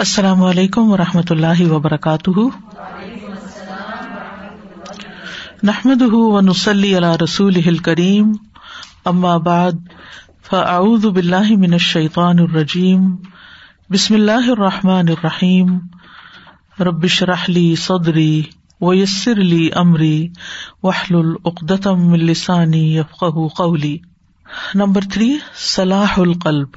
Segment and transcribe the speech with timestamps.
[0.00, 2.30] السلام علیکم و رحمۃ اللہ وبرکاتہ۔
[5.62, 8.32] نحمد ونسلی علی رسول کریم
[9.04, 9.72] اما بعد،
[10.46, 13.16] فاعوذ باللہ من الشیطان الرجیم۔
[13.90, 15.78] بسم اللہ الرحمٰن الرحیم۔
[16.80, 18.42] ربش رحلی صدری
[18.80, 20.28] ویسر علی عمری
[20.82, 23.24] وحل العقدم السانی یفق
[23.56, 23.98] قولی۔
[24.74, 26.68] نمبر تھری، صلاح القلب۔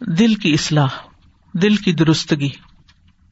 [0.00, 1.15] دل کی اصلاح۔
[1.62, 2.48] دل کی درستگی۔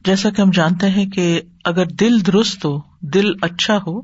[0.04, 4.00] جیسا کہ ہم جانتے ہیں کہ اگر دل درست ہو، دل اچھا ہو،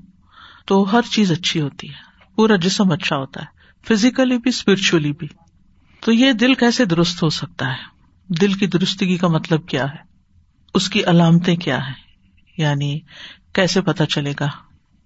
[0.66, 1.95] تو ہر چیز اچھی ہوتی ہے۔
[2.34, 3.46] پورا جسم اچھا ہوتا ہے،
[3.88, 5.29] فزیکلی بھی اسپرچلی بھی۔
[6.01, 10.10] تو یہ دل کیسے درست ہو سکتا ہے؟ دل کی درستگی کا مطلب کیا ہے؟
[10.74, 11.93] اس کی علامتیں کیا ہے
[12.57, 13.01] یعنی
[13.52, 14.48] کیسے پتا چلے گا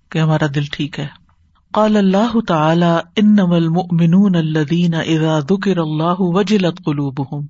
[0.09, 1.06] کہ ہمارا دل ٹھیک ہے؟
[1.73, 7.46] قال اللہ تعالی ان المؤمنون الذین اذا ذکر اللہ وجلت قلوبهم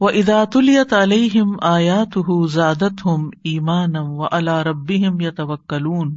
[0.00, 2.18] و ادات الیت علیہم آیات
[2.50, 6.16] زادت ہم ایمانم و اللہ رب یا توکلون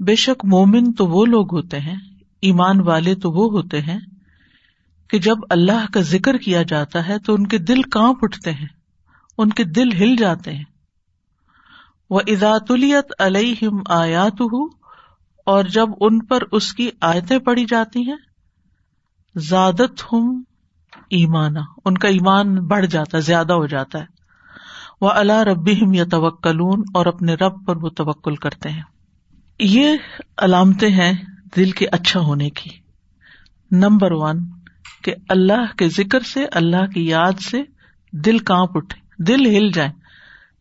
[0.00, 1.96] بے شک مومن تو وہ لوگ ہوتے ہیں،
[2.42, 3.98] ایمان والے تو وہ ہوتے ہیں
[5.10, 8.66] کہ جب اللہ کا ذکر کیا جاتا ہے تو ان کے دل کانپ اٹھتے ہیں،
[9.38, 10.64] ان کے دل ہل جاتے ہیں۔
[12.10, 14.42] وہ اداتلیت علیہم آیات
[15.46, 18.16] اور جب ان پر اس کی آیتیں پڑی جاتی ہیں
[19.36, 20.42] زادت ہم
[21.10, 24.04] ایمان، ان کا ایمان بڑھ جاتا ہے، زیادہ ہو جاتا ہے۔
[25.00, 28.82] وہ اللہ رب یا توکلون اور اپنے رب پر وہ توکل کرتے ہیں۔
[29.58, 29.96] یہ
[30.36, 31.12] علامتیں ہیں
[31.56, 32.70] دل کے اچھا ہونے کی۔
[33.70, 34.38] نمبر ون،
[35.04, 37.62] کہ اللہ کے ذکر سے، اللہ کی یاد سے
[38.12, 39.90] دل کانپ اٹھے، دل ہل جائے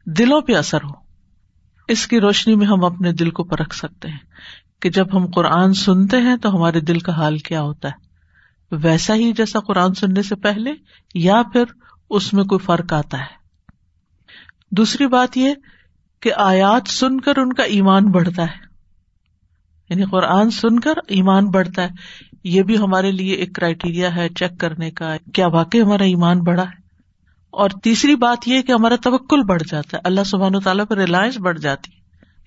[0.06, 1.08] دلوں پہ اثر ہو۔
[1.88, 4.20] اس کی روشنی میں ہم اپنے دل کو پرکھ سکتے ہیں
[4.81, 8.06] کہ جب ہم قرآن سنتے ہیں تو ہمارے دل کا حال کیا ہوتا ہے۔
[8.72, 10.72] ویسا ہی جیسا قرآن سننے سے پہلے
[11.14, 11.64] یا پھر
[12.10, 13.38] اس میں کوئی فرق آتا ہے۔
[14.72, 15.54] دوسری بات یہ
[16.20, 18.68] کہ آیات سن کر ان کا ایمان بڑھتا ہے۔
[19.90, 21.90] یعنی قرآن سن کر ایمان بڑھتا ہے۔
[22.44, 26.64] یہ بھی ہمارے لیے ایک کرائٹیریا ہے چیک کرنے کا کیا واقعی ہمارا ایمان بڑھا
[26.64, 26.81] ہے۔
[27.50, 30.97] اور تیسری بات یہ کہ ہمارا توکل بڑھ جاتا ہے۔ اللہ سبحان و تعالیٰ پر
[30.97, 31.97] ریلائنس بڑھ جاتی ہے۔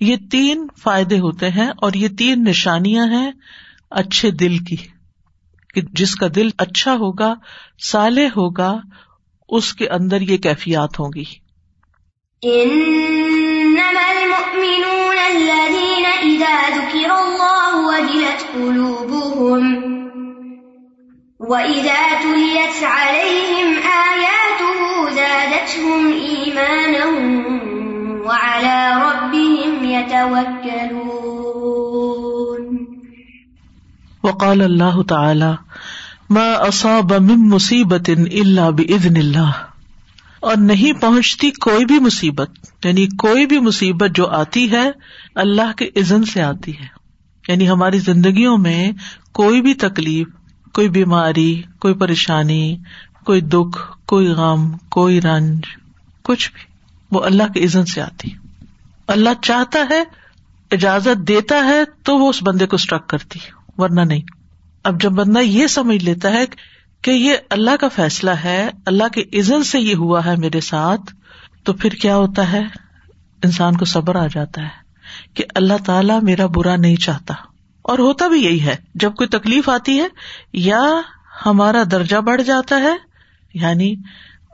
[0.00, 3.32] یہ تین فائدے ہوتے ہیں اور یہ تین نشانیاں ہیں
[3.90, 4.76] اچھے دل کی۔
[5.74, 7.34] کہ جس کا دل اچھا ہوگا
[7.78, 8.78] سالے ہوگا،
[9.48, 11.24] اس کے اندر یہ کیفیات ہوں گی۔
[21.40, 27.06] وَإِذَا تُلِيَتْ عَلَيْهِمْ آيَاتُهُ زَادَتْهُمْ إِيمَانًا
[28.28, 31.19] وَعَلَى رَبِّهِمْ يَتَوَكَّلُونَ
[34.22, 35.52] وقال اللہ تعالی
[36.38, 39.50] اصاب من مصیبت اللہ بزن اللہ۔
[40.40, 42.50] اور نہیں پہنچتی کوئی بھی مصیبت
[42.84, 44.90] یعنی کوئی بھی مصیبت جو آتی ہے،
[45.34, 46.86] اللہ کے عزن سے آتی ہے۔
[47.48, 48.92] یعنی ہماری زندگیوں میں
[49.32, 50.28] کوئی بھی تکلیف،
[50.74, 52.76] کوئی بیماری، کوئی پریشانی،
[53.24, 55.60] کوئی دکھ، کوئی غم، کوئی رنج،
[56.22, 56.62] کچھ بھی،
[57.10, 58.28] وہ اللہ کے عزن سے آتی۔
[59.06, 60.02] اللہ چاہتا ہے،
[60.70, 63.38] اجازت دیتا ہے، تو وہ اس بندے کو اسٹرک کرتی۔
[63.80, 64.22] ورنہ نہیں۔
[64.84, 66.44] اب جب بندہ یہ سمجھ لیتا ہے
[67.02, 71.14] کہ یہ اللہ کا فیصلہ ہے، اللہ کے عزن سے یہ ہوا ہے میرے ساتھ،
[71.64, 72.62] تو پھر کیا ہوتا ہے؟
[73.44, 74.68] انسان کو صبر آ جاتا ہے
[75.34, 77.34] کہ اللہ تعالی میرا برا نہیں چاہتا۔
[77.82, 80.06] اور ہوتا بھی یہی ہے، جب کوئی تکلیف آتی ہے،
[80.52, 80.82] یا
[81.46, 82.96] ہمارا درجہ بڑھ جاتا ہے
[83.54, 83.94] یعنی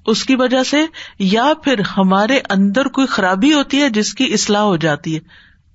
[0.07, 0.87] اس کی وجہ سے،
[1.19, 5.21] یا پھر ہمارے اندر کوئی خرابی ہوتی ہے جس کی اصلاح ہو جاتی ہے۔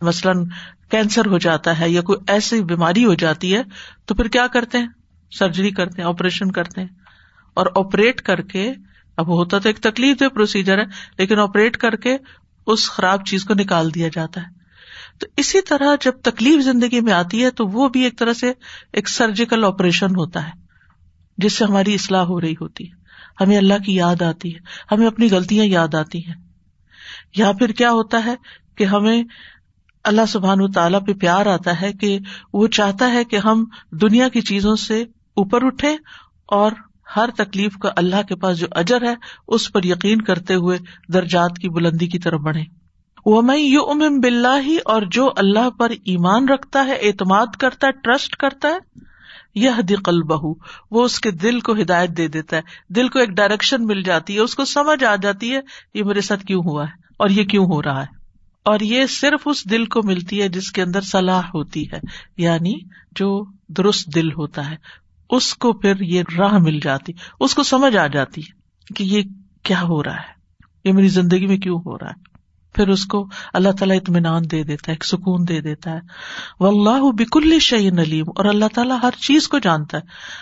[0.02, 0.46] مثلاً
[0.92, 3.64] کینسر ہو جاتا ہے یا کوئی ایسی بیماری ہو جاتی ہے،
[4.06, 4.88] تو پھر کیا کرتے ہیں؟
[5.32, 6.88] سرجری کرتے ہیں، آپریشن کرتے ہیں۔
[7.54, 8.72] اور آپریٹ کر کے،
[9.18, 10.84] اب ہوتا تو ایک تکلیف دہ پروسیجر ہے،
[11.18, 12.18] لیکن آپریٹ کر کے
[12.68, 14.48] اس خراب چیز کو نکال دیا جاتا ہے۔
[15.20, 18.54] تو اسی طرح جب تکلیف زندگی میں آتی ہے، تو وہ بھی ایک طرح سے
[18.94, 20.52] ایک سرجیکل آپریشن ہوتا ہے،
[21.38, 23.02] جس سے ہماری اصلاح ہو رہی ہوتی ہے۔
[23.44, 24.60] ہمیں اللہ کی یاد آتی ہے،
[24.92, 26.36] ہمیں اپنی غلطیاں یاد آتی ہیں۔
[27.36, 28.36] یا پھر کیا ہوتا ہے
[28.76, 29.24] کہ ہمیں
[30.04, 32.20] اللہ سبحان تعالیٰ پہ پیار آتا ہے کہ
[32.54, 35.02] وہ چاہتا ہے کہ ہم دنیا کی چیزوں سے
[35.34, 35.98] اوپر اٹھے
[36.46, 36.72] اور
[37.16, 39.16] ہر تکلیف کا اللہ کے پاس جو اجر ہے،
[39.48, 40.78] اس پر یقین کرتے ہوئے
[41.14, 42.64] درجات کی بلندی کی طرف بڑھے
[43.26, 47.88] وہ میں یو ام بلّہ ہی اور جو اللہ پر ایمان رکھتا ہے، اعتماد کرتا
[47.88, 49.00] ہے، ٹرسٹ کرتا ہے
[49.56, 50.54] یہ دقل بہو
[50.92, 54.36] وہ اس کے دل کو ہدایت دے دیتا ہے۔ دل کو ایک ڈائریکشن مل جاتی
[54.36, 55.60] ہے، اس کو سمجھ آ جاتی ہے،
[55.94, 58.21] یہ میرے ساتھ کیوں ہوا ہے؟ اور یہ کیوں ہو رہا ہے؟
[58.66, 62.00] اور یہ صرف اس دل کو ملتی ہے جس کے اندر صلاح ہوتی ہے
[62.38, 62.74] یعنی
[63.16, 64.76] جو درست دل ہوتا ہے،
[65.30, 68.42] اس کو پھر یہ راہ مل جاتی، اس کو سمجھ آ جاتی
[68.96, 69.22] کہ یہ
[69.64, 72.30] کیا ہو رہا ہے، یہ میری زندگی میں کیوں ہو رہا ہے؟
[72.76, 76.00] پھر اس کو اللہ تعالیٰ اطمینان دے دیتا ہے، ایک سکون دے دیتا ہے۔
[76.60, 80.02] وہ اللہ بکل شعین علیم، اور اللہ تعالیٰ ہر چیز کو جانتا ہے۔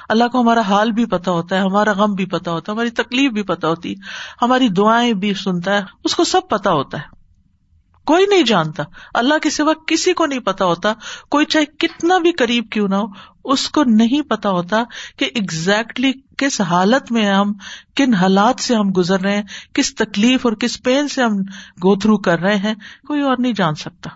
[0.10, 2.89] اللہ کو ہمارا حال بھی پتا ہوتا ہے، ہمارا غم بھی پتا ہوتا ہے، ہماری
[2.89, 3.95] تکلیف بھی پتا ہوتی،
[4.42, 7.19] ہماری دعائیں بھی سنتا ہے، اس کو سب پتا ہوتا ہے۔
[8.10, 8.84] کوئی نہیں جانتا۔
[9.14, 10.94] اللہ کے سوا کسی کو نہیں پتا ہوتا۔
[11.32, 13.06] کوئی چاہے کتنا بھی قریب کیوں نہ ہو،
[13.44, 14.84] اس کو نہیں پتا ہوتا
[15.18, 17.54] کہ اگزیکٹلی کس حالت میں ہم،
[17.96, 21.38] کن حالات سے ہم گزر رہے ہیں، کس تکلیف اور کس پین سے ہم
[21.84, 22.74] گو تھرو کر رہے ہیں۔
[23.08, 24.10] کوئی اور نہیں جان سکتا۔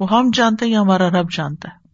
[0.00, 1.85] وہ ہم جانتے ہیں یا ہمارا رب جانتا ہے۔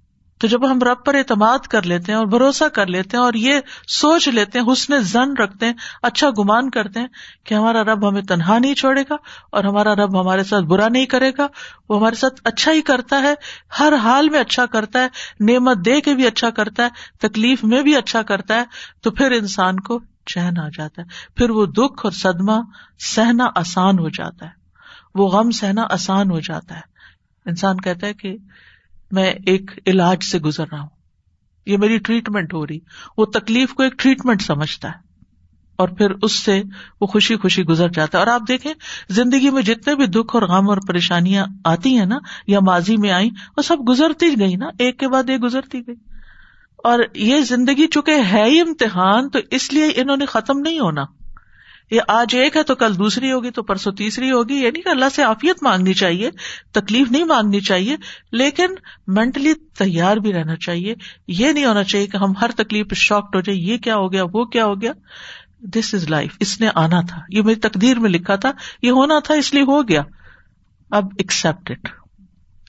[0.42, 3.34] تو جب ہم رب پر اعتماد کر لیتے ہیں اور بھروسہ کر لیتے ہیں اور
[3.34, 5.72] یہ سوچ لیتے ہیں، حسن زن رکھتے ہیں
[6.02, 7.06] اچھا گمان کرتے ہیں
[7.44, 9.14] کہ ہمارا رب ہمیں تنہا نہیں چھوڑے گا
[9.52, 11.46] اور ہمارا رب ہمارے ساتھ برا نہیں کرے گا،
[11.88, 13.34] وہ ہمارے ساتھ اچھا ہی کرتا ہے،
[13.78, 15.08] ہر حال میں اچھا کرتا ہے،
[15.40, 16.88] نعمت دے کے بھی اچھا کرتا ہے،
[17.28, 18.64] تکلیف میں بھی اچھا کرتا ہے،
[19.02, 21.06] تو پھر انسان کو چہن آ جاتا ہے۔
[21.36, 22.60] پھر وہ دکھ اور صدمہ
[22.98, 24.50] سہنا آسان ہو جاتا ہے۔
[25.14, 26.92] وہ غم سہنا آسان ہو جاتا ہے۔
[27.46, 28.36] انسان کہتا ہے کہ
[29.12, 30.88] میں ایک علاج سے گزر رہا ہوں۔
[31.66, 32.78] یہ میری ٹریٹمنٹ ہو رہی۔
[33.16, 35.12] وہ تکلیف کو ایک ٹریٹمنٹ سمجھتا ہے۔
[35.76, 36.62] اور پھر اس سے
[37.00, 38.74] وہ خوشی خوشی گزر جاتا ہے۔ اور آپ دیکھیں،
[39.08, 43.10] زندگی میں جتنے بھی دکھ اور غم اور پریشانیاں آتی ہیں نا، یا ماضی میں
[43.10, 45.96] آئی وہ سب گزرتی گئی نا۔ ایک کے بعد ایک گزرتی گئی۔
[46.84, 51.04] اور یہ زندگی چونکہ ہے ہی امتحان، تو اس لیے انہوں نے ختم نہیں ہونا۔
[51.92, 54.88] یہ آج ایک ہے تو کل دوسری ہوگی تو پرسوں تیسری ہوگی یہ نہیں کہ
[54.88, 56.30] اللہ سے عافیت مانگنی چاہیے،
[56.72, 57.96] تکلیف نہیں مانگنی چاہیے،
[58.32, 58.66] لیکن
[59.06, 60.94] مینٹلی تیار بھی رہنا چاہیے۔
[61.28, 64.12] یہ نہیں ہونا چاہیے کہ ہم ہر تکلیف پہ شاکڈ ہو جائے یہ کیا ہو
[64.12, 64.92] گیا، وہ کیا ہو گیا۔
[65.60, 68.52] دس از لائف اس نے آنا تھا۔ یہ میری تقدیر میں لکھا تھا،
[68.82, 70.02] یہ ہونا تھا، اس لیے ہو گیا۔
[70.90, 71.72] اب ایکسپٹ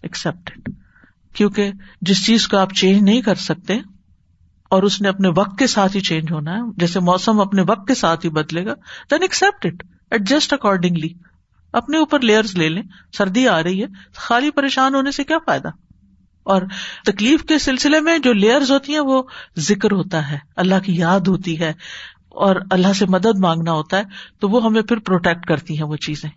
[0.01, 0.69] ایکسپٹ
[1.33, 1.71] کیونکہ
[2.01, 3.73] جس چیز کو آپ چینج نہیں کر سکتے
[4.73, 7.87] اور اس نے اپنے وقت کے ساتھ ہی چینج ہونا ہے۔ جیسے موسم اپنے وقت
[7.87, 8.73] کے ساتھ ہی بدلے گا
[9.11, 11.09] then accept it adjust accordingly
[11.73, 12.83] اپنے اوپر لیئر لے لیں۔
[13.17, 15.67] سردی آ رہی ہے، خالی پریشان ہونے سے کیا فائدہ؟
[16.43, 16.61] اور
[17.05, 19.23] تکلیف کے سلسلے میں جو لیئرز ہوتی ہیں، وہ
[19.57, 21.69] ذکر ہوتا ہے۔ اللہ کی یاد ہوتی ہے
[22.29, 24.03] اور اللہ سے مدد مانگنا ہوتا ہے،
[24.39, 26.29] تو وہ ہمیں پھر پروٹیکٹ کرتی ہیں وہ چیزیں۔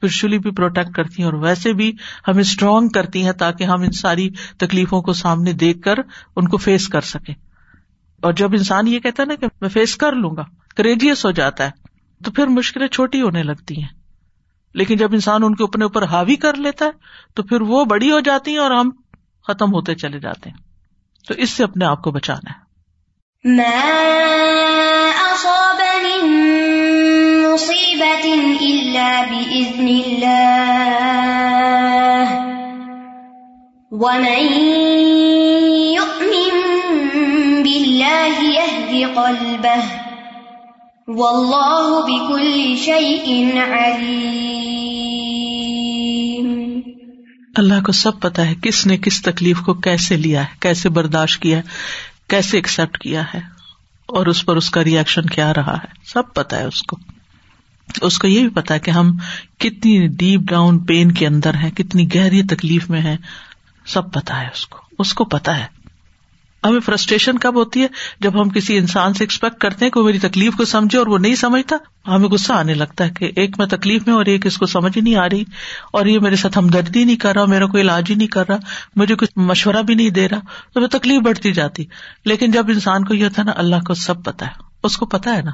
[0.00, 1.92] پھر بھی پروٹیکٹ کرتی ہیں اور ویسے بھی
[2.28, 5.94] ہمیں اسٹرانگ کرتی ہیں تاکہ ہم ان ساری تکلیفوں کو سامنے دیکھ کر
[6.36, 7.34] ان کو فیس کر سکیں۔
[8.20, 10.44] اور جب انسان یہ کہتا ہے نا کہ میں فیس کر لوں گا
[10.76, 11.70] کریجیس ہو جاتا ہے،
[12.24, 13.88] تو پھر مشکلیں چھوٹی ہونے لگتی ہیں۔
[14.74, 16.90] لیکن جب انسان ان کے اپنے اوپر حاوی کر لیتا ہے،
[17.34, 18.90] تو پھر وہ بڑی ہو جاتی ہیں اور ہم
[19.48, 20.56] ختم ہوتے چلے جاتے ہیں۔
[21.28, 22.70] تو اس سے اپنے آپ کو بچانا ہے۔
[47.56, 51.42] اللہ کو سب پتا ہے کس نے کس تکلیف کو کیسے لیا ہے، کیسے برداشت
[51.42, 51.62] کیا ہے،
[52.28, 53.40] کیسے ایکسپٹ کیا ہے،
[54.06, 56.96] اور اس پر اس کا ریئیکشن کیا رہا ہے۔ سب پتا ہے اس کو۔
[58.02, 59.16] اس کو یہ بھی پتا ہے کہ ہم
[59.58, 63.16] کتنی ڈیپ ڈاؤن پین کے اندر ہیں، کتنی گہری تکلیف میں ہیں۔
[63.86, 65.79] سب پتا ہے اس کو۔ اس کو پتا ہے۔
[66.64, 67.86] ہمیں فرسٹریشن کب ہوتی ہے؟
[68.20, 71.06] جب ہم کسی انسان سے ایکسپیکٹ کرتے ہیں کہ وہ میری تکلیف کو سمجھے اور
[71.06, 71.76] وہ نہیں سمجھتا،
[72.06, 74.96] ہمیں غصہ آنے لگتا ہے کہ ایک میں تکلیف میں اور ایک اس کو سمجھ
[74.96, 75.44] ہی نہیں آ رہی
[75.92, 78.56] اور یہ میرے ساتھ ہمدردی نہیں کر رہا، میرا کوئی علاج ہی نہیں کر رہا،
[78.96, 80.40] مجھے کچھ مشورہ بھی نہیں دے رہا،
[80.74, 81.84] تو میں تکلیف بڑھتی جاتی۔
[82.24, 85.06] لیکن جب انسان کو یہ ہوتا ہے نا، اللہ کو سب پتا ہے، اس کو
[85.06, 85.50] پتا ہے نا،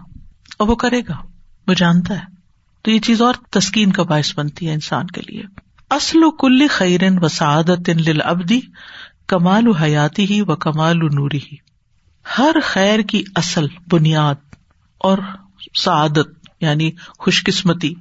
[0.58, 1.16] اور وہ کرے گا،
[1.66, 2.36] وہ جانتا ہے۔
[2.82, 5.42] تو یہ چیز اور تسکین کا باعث بنتی ہے انسان کے لیے۔
[5.90, 7.90] اصل و کل خیرن و سعادت
[9.28, 11.56] کمال حیاتی ہی و کمال نوری ہی۔
[12.38, 14.34] ہر خیر کی اصل بنیاد
[14.98, 15.18] اور
[15.74, 16.28] سعادت
[16.60, 17.94] یعنی خوش قسمتی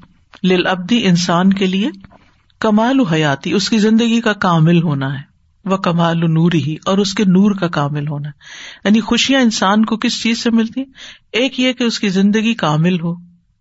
[0.43, 1.89] لل ابدی انسان کے لیے
[2.59, 5.23] کمال حیاتی، اس کی زندگی کا کامل ہونا ہے۔
[5.65, 8.39] وہ کمال نوری ہی، اور اس کے نور کا کامل ہونا ہے۔
[8.85, 10.83] یعنی خوشیاں انسان کو کس چیز سے ملتی؟
[11.31, 13.13] ایک یہ کہ اس کی زندگی کامل ہو۔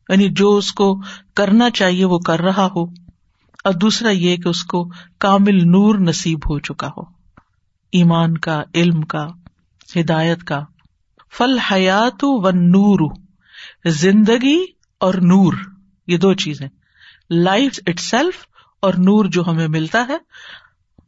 [0.08, 1.00] یعنی جو اس کو
[1.34, 2.84] کرنا چاہیے وہ کر رہا ہو۔
[3.64, 7.13] اور دوسرا یہ کہ اس کو کامل نور نصیب ہو چکا ہو۔
[7.94, 9.26] ایمان کا، علم کا،
[9.96, 10.64] ہدایت کا۔
[11.32, 13.16] فل حیات و نور
[13.86, 14.64] زندگی
[14.98, 15.52] اور نور،
[16.06, 16.68] یہ دو چیزیں۔
[17.30, 18.46] لائف اٹ سیلف
[18.82, 20.16] اور نور جو ہمیں ملتا ہے۔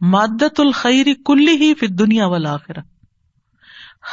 [0.01, 2.73] مادت الخری کلی ہی پھر دنیا والا آخر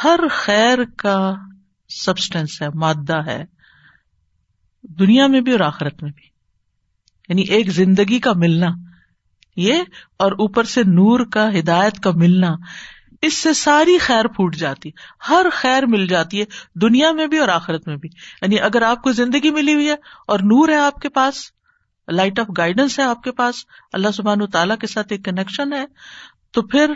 [0.04, 1.34] ہر خیر کا
[1.88, 3.44] سبسٹینس ہے، مادہ ہے۔
[4.82, 6.24] دنیا میں بھی اور آخرت میں بھی۔
[7.28, 8.68] یعنی ایک زندگی کا ملنا۔
[9.56, 9.82] یہ
[10.18, 12.56] اور اوپر سے نور کا ہدایت کا ملنا،
[13.22, 14.90] اس سے ساری خیر پھوٹ جاتی،
[15.28, 16.44] ہر خیر مل جاتی ہے
[16.74, 18.08] دنیا میں بھی اور آخرت میں بھی۔
[18.42, 19.96] یعنی اگر آپ کو زندگی ملی ہوئی ہے
[20.26, 21.34] اور نور ہے آپ کے پاس
[22.08, 23.54] لائٹ آف گائیڈنس ہے آپ کے پاس،
[23.92, 25.84] اللہ سبحان و تعالیٰ کے ساتھ ایک کنیکشن ہے،
[26.50, 26.92] تو پھر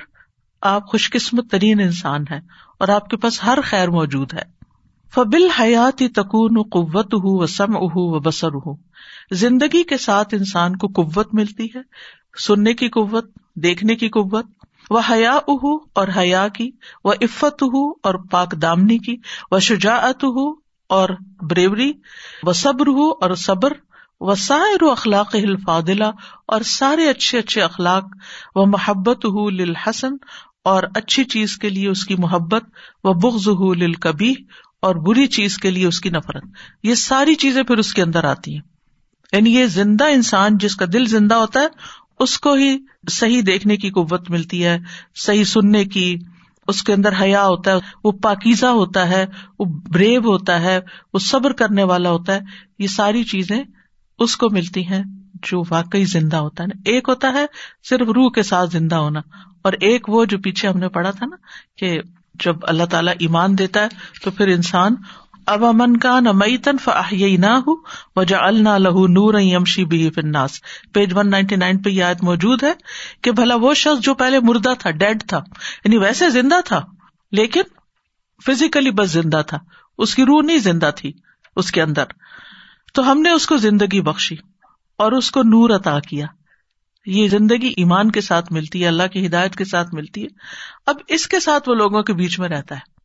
[0.62, 2.38] آپ خوش قسمت ترین انسان ہے
[2.78, 4.58] اور آپ کے پاس ہر خیر موجود ہے۔
[5.14, 8.74] فبل حیات تکون قوت ہو و سم اہ و بسر ہو
[9.30, 11.80] زندگی کے ساتھ انسان کو قوت ملتی ہے
[12.38, 14.46] سننے کی قوت، دیکھنے کی قوت،
[14.90, 16.70] وہ حیا اہ اور حیا کی،
[17.04, 19.16] وہ عفت ہو اور پاک دامنی کی،
[19.50, 21.08] وہ شجاعت ہو اور
[21.42, 21.92] بریوری
[22.42, 23.72] و صبر ہو اور صبر
[24.20, 26.04] و سائر اخلاق الفاضلہ
[26.46, 28.04] اور سارے اچھے اچھے اخلاق
[28.54, 30.12] و محبت ہو للحسن
[30.64, 32.64] اور اچھی چیز کے لیے اس کی محبت
[33.04, 34.34] و بغض ہو لل کبھی
[34.82, 36.42] اور بری چیز کے لیے اس کی نفرت۔
[36.82, 38.60] یہ ساری چیزیں پھر اس کے اندر آتی ہیں۔
[39.32, 41.68] یعنی یہ زندہ انسان جس کا دل زندہ ہوتا ہے
[42.20, 42.76] اس کو ہی
[43.10, 44.78] صحیح دیکھنے کی قوت ملتی ہے،
[45.16, 46.16] صحیح سننے کی،
[46.68, 49.24] اس کے اندر حیا ہوتا ہے، وہ پاکیزہ ہوتا ہے،
[49.58, 50.78] وہ بریو ہوتا ہے،
[51.14, 52.40] وہ صبر کرنے والا ہوتا ہے،
[52.78, 53.62] یہ ساری چیزیں
[54.18, 55.02] اس کو ملتی ہیں
[55.42, 57.46] جو واقعی زندہ ہوتا ہے نا۔ ایک ہوتا ہے
[57.88, 59.20] صرف روح کے ساتھ زندہ ہونا،
[59.62, 61.36] اور ایک وہ جو پیچھے ہم نے پڑھا تھا نا
[61.78, 62.00] کہ
[62.44, 63.88] جب اللہ تعالیٰ ایمان دیتا ہے
[64.24, 64.94] تو پھر انسان
[65.48, 67.74] اب امن کا نہ مئی تن فی نہ ہو
[68.16, 70.60] وجہ النا لہو نور یمشی بھی فناس
[70.92, 72.72] پیج ون نائنٹی نائن پہ یہ آیت موجود ہے
[73.22, 75.36] کہ بھلا وہ شخص جو پہلے مردہ تھا، ڈیڈ تھا
[75.84, 76.80] یعنی ویسے زندہ تھا،
[77.32, 77.60] لیکن
[78.46, 79.58] فزیکلی بس زندہ تھا،
[79.98, 81.12] اس کی روح نہیں زندہ تھی،
[81.56, 82.04] اس کے اندر۔
[82.94, 84.36] تو ہم نے اس کو زندگی بخشی
[84.98, 86.26] اور اس کو نور عطا کیا۔
[87.06, 90.28] یہ زندگی ایمان کے ساتھ ملتی ہے، اللہ کی ہدایت کے ساتھ ملتی ہے۔
[90.86, 92.97] اب اس کے ساتھ وہ لوگوں کے بیچ میں رہتا ہے۔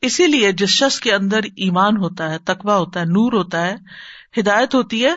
[0.00, 3.74] اسی لیے جس شخص کے اندر ایمان ہوتا ہے تقوا ہوتا ہے، نور ہوتا ہے،
[4.40, 5.14] ہدایت ہوتی ہے،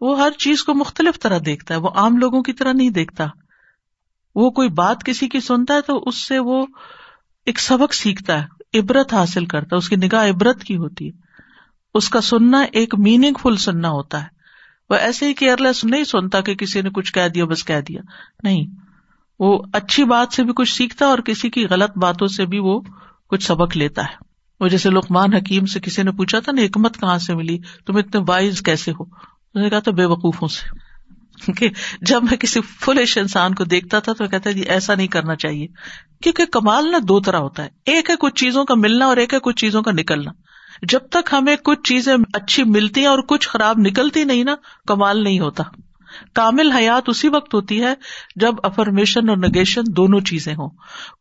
[0.00, 3.26] وہ ہر چیز کو مختلف طرح دیکھتا ہے، وہ عام لوگوں کی طرح نہیں دیکھتا۔
[4.34, 6.66] وہ کوئی بات کسی کی سنتا ہے تو اس سے وہ
[7.46, 11.10] ایک سبق سیکھتا ہے، عبرت حاصل کرتا ہے، اس کی نگاہ عبرت کی ہوتی ہے۔
[11.94, 14.28] اس کا سننا ایک میننگ فل سننا ہوتا ہے۔
[14.90, 17.80] وہ ایسے ہی کیئر لیس نہیں سنتا کہ کسی نے کچھ کہہ دیا، بس کہہ
[17.80, 18.00] دیا۔
[18.42, 18.66] نہیں،
[19.38, 22.80] وہ اچھی بات سے بھی کچھ سیکھتا اور کسی کی غلط باتوں سے بھی وہ
[23.30, 27.00] کچھ سبق لیتا ہے۔ وہ جیسے لکمان حکیم سے کسی نے پوچھا تھا نا حکمت
[27.00, 29.04] کہاں سے ملی؟ تم اتنے وائز کیسے ہو؟
[29.60, 30.90] نے کہا تھا بے وقوفوں سے۔
[31.52, 31.68] کہ
[32.00, 35.66] جب میں کسی فلش انسان کو دیکھتا تھا تو کہتا جی ایسا نہیں کرنا چاہیے۔
[36.22, 39.34] کیونکہ کمال نا دو طرح ہوتا ہے۔ ایک ہے کچھ چیزوں کا ملنا اور ایک
[39.34, 40.30] ہے کچھ چیزوں کا نکلنا۔
[40.82, 44.54] جب تک ہمیں کچھ چیزیں اچھی ملتی ہیں اور کچھ خراب نکلتی نہیں نا،
[44.86, 45.62] کمال نہیں ہوتا۔
[46.34, 47.94] کامل حیات اسی وقت ہوتی ہے
[48.36, 50.70] جب افرمیشن اور نگیشن دونوں چیزیں ہوں۔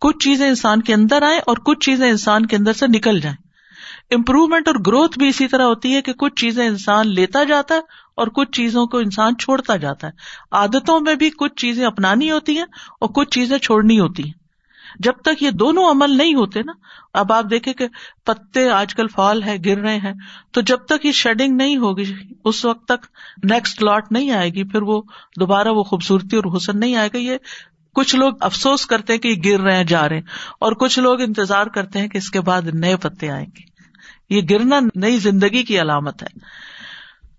[0.02, 3.38] کچھ چیزیں انسان کے اندر آئیں اور کچھ چیزیں انسان کے اندر سے نکل جائیں۔
[4.12, 7.80] امپروومنٹ اور گروتھ بھی اسی طرح ہوتی ہے کہ کچھ چیزیں انسان لیتا جاتا ہے
[8.16, 10.12] اور کچھ چیزوں کو انسان چھوڑتا جاتا ہے۔
[10.52, 12.66] عادتوں میں بھی کچھ چیزیں اپنانی ہوتی ہیں
[13.02, 14.40] اور کچھ چیزیں چھوڑنی ہوتی ہیں۔
[15.00, 16.72] جب تک یہ دونوں عمل نہیں ہوتے نا،
[17.14, 17.88] اب آپ دیکھیں کہ
[18.26, 20.14] پتے آج کل فال ہے گر رہے ہیں،
[20.52, 22.14] تو جب تک یہ شیڈنگ نہیں ہوگی،
[22.46, 23.06] اس وقت تک
[23.44, 25.02] نیکسٹ لاٹ نہیں آئے گی، پھر وہ
[25.40, 27.38] دوبارہ وہ خوبصورتی اور حسن نہیں آئے گا۔ یہ
[27.96, 30.26] کچھ لوگ افسوس کرتے ہیں کہ یہ گر رہے ہیں، جا رہے ہیں،
[30.60, 33.70] اور کچھ لوگ انتظار کرتے ہیں کہ اس کے بعد نئے پتے آئیں گے۔
[34.30, 36.40] یہ گرنا نئی زندگی کی علامت ہے۔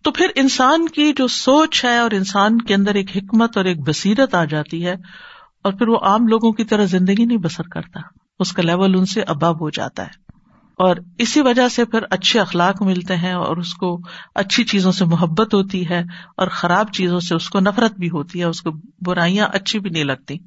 [0.02, 3.80] تو پھر انسان کی جو سوچ ہے اور انسان کے اندر ایک حکمت اور ایک
[3.80, 4.94] بصیرت آ جاتی ہے۔
[5.64, 8.00] اور پھر وہ عام لوگوں کی طرح زندگی نہیں بسر کرتا۔
[8.38, 10.30] اس کا لیول ان سے اباب ہو جاتا ہے۔
[10.76, 14.00] اور اسی وجہ سے پھر اچھے اخلاق ملتے ہیں اور اس کو
[14.34, 16.00] اچھی چیزوں سے محبت ہوتی ہے
[16.36, 18.70] اور خراب چیزوں سے اس کو نفرت بھی ہوتی ہے، اس کو
[19.06, 20.38] برائیاں اچھی بھی نہیں لگتی۔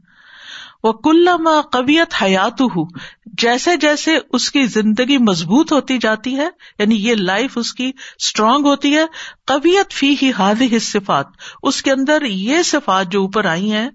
[0.84, 1.28] وہ کل
[1.72, 2.86] قبیت حیات ہو
[3.26, 8.66] جیسے جیسے اس کی زندگی مضبوط ہوتی جاتی ہے یعنی یہ لائف اس کی اسٹرانگ
[8.66, 9.06] ہوتی ہے
[9.46, 11.26] قبیت فی ہی ہی صفات
[11.64, 13.90] اس کے اندر یہ صفات جو اوپر آئی ہیں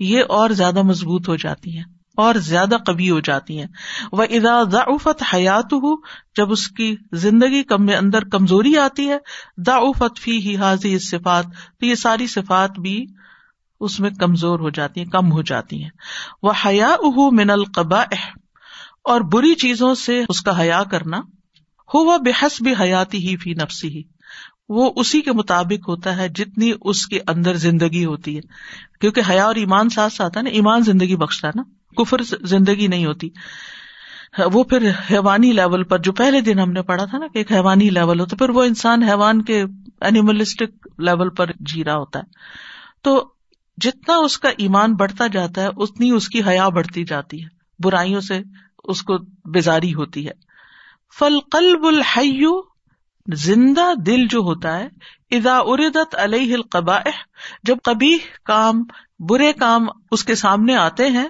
[0.00, 1.84] یہ اور زیادہ مضبوط ہو جاتی ہیں،
[2.18, 3.66] اور زیادہ کبھی ہو جاتی ہیں۔
[4.12, 5.94] وہ ادا ضعفت حیات ہو
[6.36, 9.18] جب اس کی زندگی کم اندر کمزوری آتی ہے،
[9.66, 11.44] ضعفت فی ہی حاضی صفات
[11.78, 13.04] تو یہ ساری صفات بھی
[13.80, 15.90] اس میں کمزور ہو جاتی ہیں، کم ہو جاتی ہیں۔
[16.42, 18.02] وہ حیا اہ من القبا
[19.04, 21.18] اور بری چیزوں سے اس کا حیا کرنا
[21.90, 24.02] ہو وہ بےحس بھی حیاتی ہی فی نفسی ہی
[24.68, 28.40] وہ اسی کے مطابق ہوتا ہے جتنی اس کے اندر زندگی ہوتی ہے۔
[29.00, 31.62] کیونکہ حیا اور ایمان ساتھ ساتھ ہے نا، ایمان زندگی بخشتا ہے نا،
[31.96, 33.28] کفر زندگی نہیں ہوتی۔
[34.52, 37.52] وہ پھر حیوانی لیول پر، جو پہلے دن ہم نے پڑھا تھا نا کہ ایک
[37.52, 39.64] حیوانی لیول ہوتا پھر وہ انسان حیوان کے
[40.00, 42.24] اینیملسٹک لیول پر جی رہا ہوتا ہے۔
[43.02, 43.28] تو
[43.82, 48.20] جتنا اس کا ایمان بڑھتا جاتا ہے، اتنی اس کی حیا بڑھتی جاتی ہے۔ برائیوں
[48.20, 48.40] سے
[48.84, 50.32] اس کو بیزاری ہوتی ہے۔
[51.18, 52.73] فل قلب الحیو
[53.32, 54.88] زندہ دل جو ہوتا ہے
[55.30, 56.98] ادا اردت علیہ القبا
[57.62, 58.84] جب کبھی کام،
[59.18, 61.28] برے کام اس کے سامنے آتے ہیں،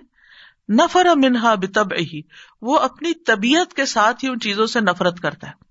[0.69, 2.21] نفر منہا بتب ہی
[2.63, 5.65] وہ اپنی طبیعت کے ساتھ ہی ان چیزوں سے نفرت کرتا ہے۔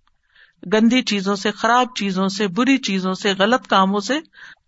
[0.74, 4.20] گندی چیزوں سے، خراب چیزوں سے، بری چیزوں سے، غلط کاموں سے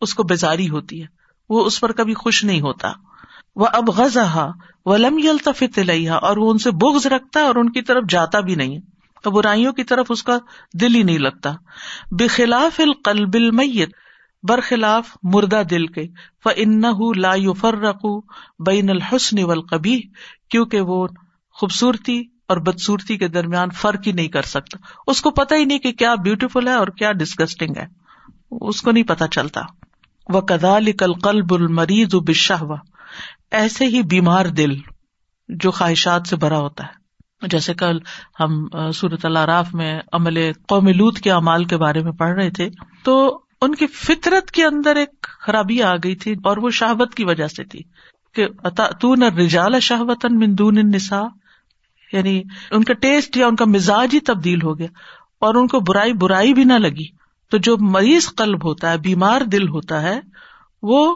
[0.01, 1.07] اس کو بیزاری ہوتی ہے۔
[1.49, 2.91] وہ اس پر کبھی خوش نہیں ہوتا۔
[3.55, 4.51] وہ اب غزہ
[4.85, 8.03] وہ لم یلتفت لیا اور وہ ان سے بغض رکھتا ہے اور ان کی طرف
[8.09, 8.79] جاتا بھی نہیں۔
[9.25, 10.37] تو برائیوں کی طرف اس کا
[10.81, 11.51] دل ہی نہیں لگتا۔
[12.11, 13.89] بخلاف القلب المیت،
[14.43, 16.07] برخلاف مردہ دل کے۔
[16.43, 16.81] ف ان
[17.15, 18.05] لا فرق
[18.65, 19.99] بین الحسن والقبیح،
[20.49, 21.07] کیونکہ وہ
[21.51, 24.77] خوبصورتی اور بدسورتی کے درمیان فرق ہی نہیں کر سکتا۔
[25.07, 27.85] اس کو پتا ہی نہیں کہ کیا بیوٹیفل ہے اور کیا ڈسکسٹنگ ہے۔
[28.51, 29.61] اس کو نہیں پتا چلتا۔
[30.29, 32.63] وہ کدال کل قلب المریض بشاہ
[33.51, 34.71] ایسے ہی بیمار دل
[35.49, 37.04] جو خواہشات سے بھرا ہوتا ہے۔
[37.41, 37.97] جیسے کل
[38.39, 40.37] ہم صورت اللہ راف میں عمل
[40.67, 42.69] قوم لوت کے امال کے بارے میں پڑھ رہے تھے،
[43.03, 47.23] تو ان کی فطرت کے اندر ایک خرابی آ گئی تھی اور وہ شہبت کی
[47.23, 47.81] وجہ سے تھی
[48.35, 48.47] کہ
[49.37, 51.21] رجال شہوت مندون نسا
[52.13, 54.87] یعنی ان کا ٹیسٹ یا ان کا مزاج ہی تبدیل ہو گیا
[55.39, 57.05] اور ان کو برائی برائی بھی نہ لگی۔
[57.51, 60.19] تو جو مریض قلب ہوتا ہے، بیمار دل ہوتا ہے،
[60.83, 61.15] وہ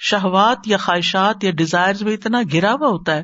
[0.00, 3.22] شہوات یا خواہشات یا ڈیزائر میں اتنا گرا ہوا ہوتا ہے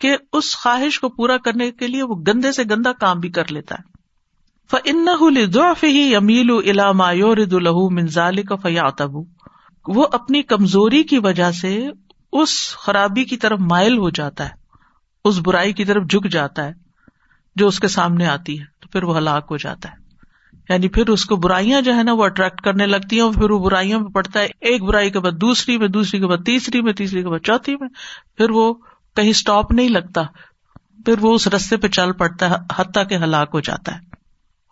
[0.00, 3.52] کہ اس خواہش کو پورا کرنے کے لیے وہ گندے سے گندا کام بھی کر
[3.52, 3.96] لیتا ہے۔
[5.82, 6.92] ہی امیل الہ
[7.90, 9.10] منظال کا فیاتب
[9.88, 11.88] وہ اپنی کمزوری کی وجہ سے
[12.32, 14.54] اس خرابی کی طرف مائل ہو جاتا ہے،
[15.24, 16.72] اس برائی کی طرف جھک جاتا ہے
[17.56, 20.06] جو اس کے سامنے آتی ہے، تو پھر وہ ہلاک ہو جاتا ہے۔
[20.68, 23.58] یعنی پھر اس کو برائیاں جو ہے نا وہ اٹریکٹ کرنے لگتی ہیں پھر وہ
[23.58, 26.92] برائیوں میں پڑتا ہے، ایک برائی کے بعد دوسری میں، دوسری کے بعد تیسری میں،
[26.92, 27.88] تیسری کے بعد چوتھی میں،
[28.36, 28.74] پھر وہ
[29.16, 30.22] کہیں اسٹاپ نہیں لگتا،
[31.06, 34.00] پھر وہ اس رستے پہ چل پڑتا ہے، حتیٰ کہ ہلاک ہو جاتا ہے،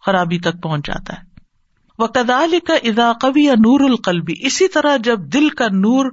[0.02, 1.22] خرابی تک پہنچ جاتا ہے۔
[1.98, 6.10] وہ کدال کا ادا کبھی یا نور القلبی اسی طرح جب دل کا نور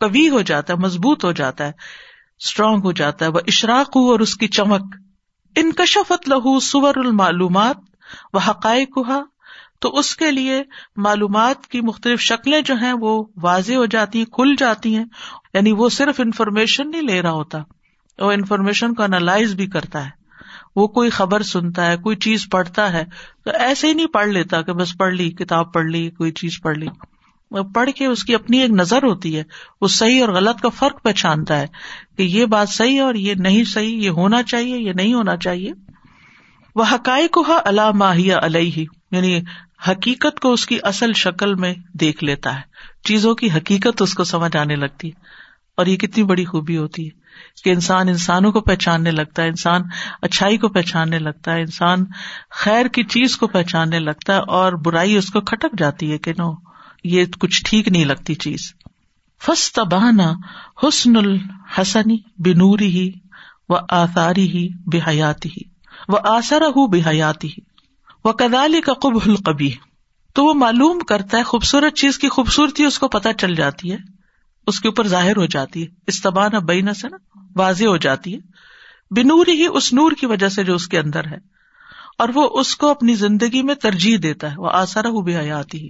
[0.00, 1.72] کبھی ہو جاتا ہے، مضبوط ہو جاتا ہے
[2.40, 4.94] اسٹرانگ ہو جاتا ہے وہ اشراق ہو اور اس کی چمک،
[5.56, 7.76] انکشفت لہو سور المعلومات
[8.34, 8.98] وہ حقائق
[9.82, 10.62] تو اس کے لیے
[10.96, 15.04] معلومات کی مختلف شکلیں جو ہیں وہ واضح ہو جاتی ہیں، کھل جاتی ہیں۔
[15.54, 17.58] یعنی وہ صرف انفارمیشن نہیں لے رہا ہوتا،
[18.18, 20.10] وہ انفارمیشن کو انالائز بھی کرتا ہے۔
[20.76, 23.04] وہ کوئی خبر سنتا ہے، کوئی چیز پڑھتا ہے۔
[23.44, 26.60] تو ایسے ہی نہیں پڑھ لیتا کہ بس پڑھ لی، کتاب پڑھ لی، کوئی چیز
[26.62, 26.86] پڑھ لی۔
[27.74, 29.42] پڑھ کے اس کی اپنی ایک نظر ہوتی ہے،
[29.80, 31.66] وہ صحیح اور غلط کا فرق پہچانتا ہے
[32.16, 35.72] کہ یہ بات صحیح اور یہ نہیں صحیح، یہ ہونا چاہیے، یہ نہیں ہونا چاہیے۔
[36.74, 39.40] وہ حقائق اللہ ماہیا علیہ یعنی
[39.88, 42.60] حقیقت کو اس کی اصل شکل میں دیکھ لیتا ہے۔
[43.04, 45.12] چیزوں کی حقیقت اس کو سمجھ آنے لگتی ہے۔
[45.76, 47.10] اور یہ کتنی بڑی خوبی ہوتی ہے
[47.64, 49.82] کہ انسان انسانوں کو پہچاننے لگتا ہے، انسان
[50.22, 52.04] اچھائی کو پہچاننے لگتا ہے، انسان
[52.50, 56.32] خیر کی چیز کو پہچاننے لگتا ہے اور برائی اس کو کھٹک جاتی ہے کہ
[56.38, 56.52] نو،
[57.04, 58.74] یہ کچھ ٹھیک نہیں لگتی چیز۔
[59.42, 60.32] فس تبانا
[60.82, 63.10] حسن الحسنی بنوری ہی
[63.68, 65.62] و آثاری ہی بے حیاتی ہی
[66.08, 67.71] وہ آسرا ہُو بے حیاتی ہی
[68.24, 69.70] وہ کدالی کا قب القبی
[70.34, 73.96] تو وہ معلوم کرتا ہے، خوبصورت چیز کی خوبصورتی اس کو پتہ چل جاتی ہے،
[74.66, 77.16] اس کے اوپر ظاہر ہو جاتی ہے استبان بینا سے نا
[77.56, 78.38] واضح ہو جاتی ہے۔
[79.10, 81.52] بنور ہی اس نور کی وجہ سے جو اس کے اندر ہے۔
[82.18, 85.80] اور وہ اس کو اپنی زندگی میں ترجیح دیتا ہے وہ آسارا ہو بھی حیاتی
[85.80, 85.88] ہی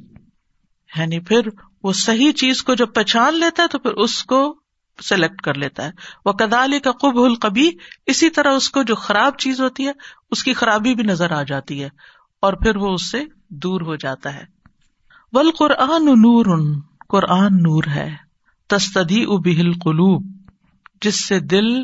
[0.96, 1.40] یعنی پھر
[1.82, 4.56] وہ صحیح چیز کو جب پہچان لیتا ہے تو پھر اس کو
[5.02, 5.90] سلیکٹ کر لیتا ہے۔
[6.24, 7.70] وہ کدال کا قب القبی
[8.06, 9.92] اسی طرح اس کو جو خراب چیز ہوتی ہے،
[10.30, 11.88] اس کی خرابی بھی نظر آ جاتی ہے۔
[12.42, 14.44] اور پھر وہ اس سے دور ہو جاتا ہے۔
[15.32, 16.76] ول قرآن نور
[17.08, 18.10] قرآن نور ہے۔
[18.68, 20.26] تستدی ابل قلوب
[21.02, 21.80] جس سے دل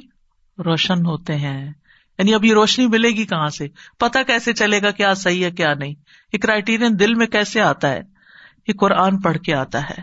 [0.58, 1.72] روشن ہوتے ہیں۔
[2.18, 3.68] یعنی ابھی روشنی ملے گی کہاں سے؟
[3.98, 5.94] پتا کیسے چلے گا کیا صحیح ہے کیا نہیں؟
[6.32, 8.00] یہ کرائٹیرین دل میں کیسے آتا ہے؟
[8.68, 10.02] یہ قرآن پڑھ کے آتا ہے۔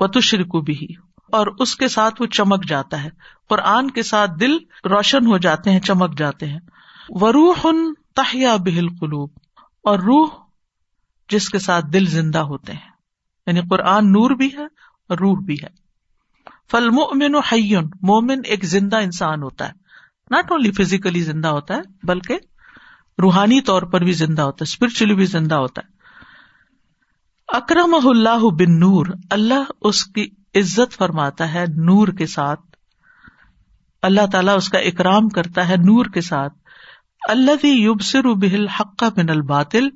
[0.00, 0.86] وہ تو شرکو بھی
[1.32, 3.08] اور اس کے ساتھ وہ چمک جاتا ہے۔
[3.48, 4.52] قرآن کے ساتھ دل
[4.84, 6.58] روشن ہو جاتے ہیں، چمک جاتے ہیں۔
[7.08, 7.66] وہ روح
[8.14, 9.30] تہیا بہل قلوب
[9.82, 10.28] اور روح
[11.28, 12.90] جس کے ساتھ دل زندہ ہوتے ہیں۔
[13.46, 14.64] یعنی قرآن نور بھی ہے
[15.08, 15.68] اور روح بھی ہے۔
[16.70, 19.72] فل مومن حیون، مومن ایک زندہ انسان ہوتا ہے۔
[20.30, 22.38] ناٹ اونلی فزیکلی زندہ ہوتا ہے، بلکہ
[23.22, 26.00] روحانی طور پر بھی زندہ ہوتا ہے اسپرچلی بھی زندہ ہوتا ہے۔
[27.48, 32.60] اکرم اللہ بن نور اللہ اس کی عزت فرماتا ہے نور کے ساتھ۔
[34.02, 36.59] اللہ تعالیٰ اس کا اکرام کرتا ہے نور کے ساتھ۔
[37.28, 39.88] اللہ یوبسر بہل حق کا من الباطل،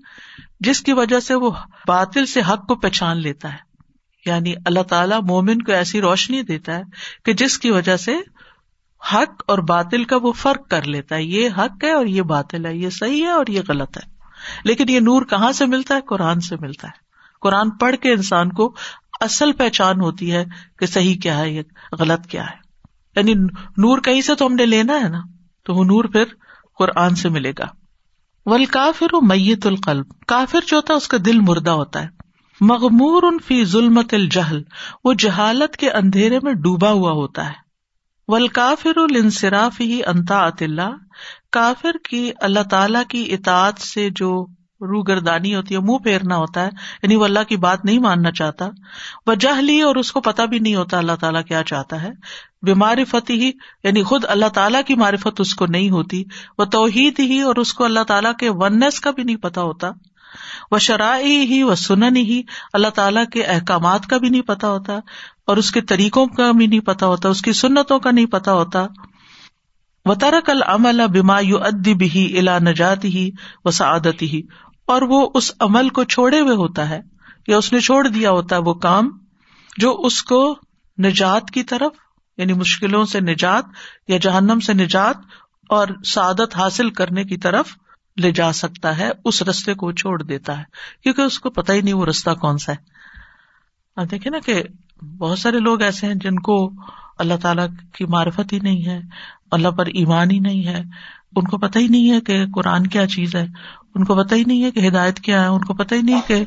[0.60, 1.50] جس کی وجہ سے وہ
[1.86, 3.58] باطل سے حق کو پہچان لیتا ہے۔
[4.26, 6.82] یعنی اللہ تعالیٰ مومن کو ایسی روشنی دیتا ہے
[7.24, 8.16] کہ جس کی وجہ سے
[9.12, 12.66] حق اور باطل کا وہ فرق کر لیتا ہے۔ یہ حق ہے اور یہ باطل
[12.66, 14.10] ہے۔ یہ صحیح ہے اور یہ غلط ہے۔
[14.64, 16.98] لیکن یہ نور کہاں سے ملتا ہے؟ قرآن سے ملتا ہے۔
[17.40, 18.74] قرآن پڑھ کے انسان کو
[19.20, 20.44] اصل پہچان ہوتی ہے
[20.78, 22.56] کہ صحیح کیا ہے یہ غلط کیا ہے۔
[23.16, 23.34] یعنی
[23.76, 25.20] نور کہیں سے تو ہم نے لینا ہے نا؟
[25.64, 26.24] تو وہ نور پھر
[26.78, 27.66] قرآن سے ملے گا۔
[28.46, 32.08] ول کافر میت القلب۔ کافر جو ہوتا ہے اس کا دل مردہ ہوتا ہے۔
[32.60, 34.62] مغمور ان فی ظلمت الجہل۔
[35.04, 37.64] وہ جہالت کے اندھیرے میں ڈوبا ہوا ہوتا ہے۔
[38.28, 40.96] ول کافر الانصراف ہی انتا اللہ۔
[41.52, 44.46] کافر کی اللہ تعالی کی اطاعت سے جو
[44.80, 46.70] روح گردانی ہوتی ہے، منہ پھیرنا ہوتا ہے۔
[47.02, 48.68] یعنی وہ اللہ کی بات نہیں ماننا چاہتا۔
[49.26, 52.10] وہ جہلی اور اس کو پتا بھی نہیں ہوتا اللہ تعالیٰ کیا چاہتا ہے۔
[52.64, 53.50] بیماری فتح ہی
[53.84, 56.22] یعنی خود اللہ تعالیٰ کی معرفت اس کو نہیں ہوتی،
[56.58, 59.90] وہ توحید ہی اور اس کو اللہ تعالیٰ کے ونس کا بھی نہیں پتا ہوتا،
[60.70, 64.98] وہ شرائ ہی، وہ سنن ہی، اللہ تعالیٰ کے احکامات کا بھی نہیں پتا ہوتا
[65.46, 68.52] اور اس کے طریقوں کا بھی نہیں پتا ہوتا، اس کی سنتوں کا نہیں پتا
[68.52, 68.86] ہوتا۔
[70.06, 73.30] و ترک العمل بما یو ادی بھی الا نجات ہی
[73.64, 74.40] و سعادت ہی۔
[74.86, 77.00] اور وہ اس عمل کو چھوڑے ہوئے ہوتا ہے،
[77.48, 79.10] یا اس نے چھوڑ دیا ہوتا ہے وہ کام،
[79.76, 80.56] جو اس کو
[80.98, 81.92] نجات کی طرف
[82.38, 83.64] یعنی مشکلوں سے نجات
[84.08, 85.16] یا جہنم سے نجات
[85.68, 87.66] اور سعادت حاصل کرنے کی طرف
[88.20, 90.64] لے جا سکتا ہے، اس رستے کو چھوڑ دیتا ہے۔
[91.02, 92.76] کیونکہ اس کو پتا ہی نہیں وہ رستہ کون سا ہے۔
[93.96, 94.62] آپ دیکھیں نا کہ
[95.18, 96.72] بہت سارے لوگ ایسے ہیں جن کو
[97.18, 99.00] اللہ تعالی کی معرفت ہی نہیں ہے،
[99.50, 100.82] اللہ پر ایمان ہی نہیں ہے۔
[101.36, 103.46] ان کو پتا ہی نہیں ہے کہ قرآن کیا چیز ہے۔
[103.94, 106.20] ان کو پتا ہی نہیں ہے کہ ہدایت کیا ہے۔ ان کو پتا ہی نہیں
[106.26, 106.44] کہ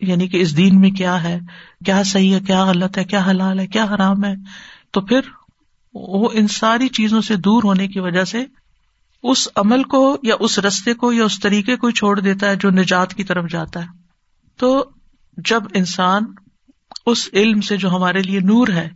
[0.00, 1.38] یعنی کہ اس دین میں کیا ہے،
[1.84, 4.34] کیا صحیح ہے، کیا غلط ہے، کیا حلال ہے، کیا حرام ہے۔
[4.90, 5.20] تو پھر
[5.94, 8.44] وہ ان ساری چیزوں سے دور ہونے کی وجہ سے
[9.22, 12.70] اس عمل کو یا اس رستے کو یا اس طریقے کو چھوڑ دیتا ہے جو
[12.70, 13.86] نجات کی طرف جاتا ہے۔
[14.56, 14.84] تو
[15.36, 16.22] جب انسان
[17.06, 18.88] اس علم سے جو ہمارے لیے نور ہے،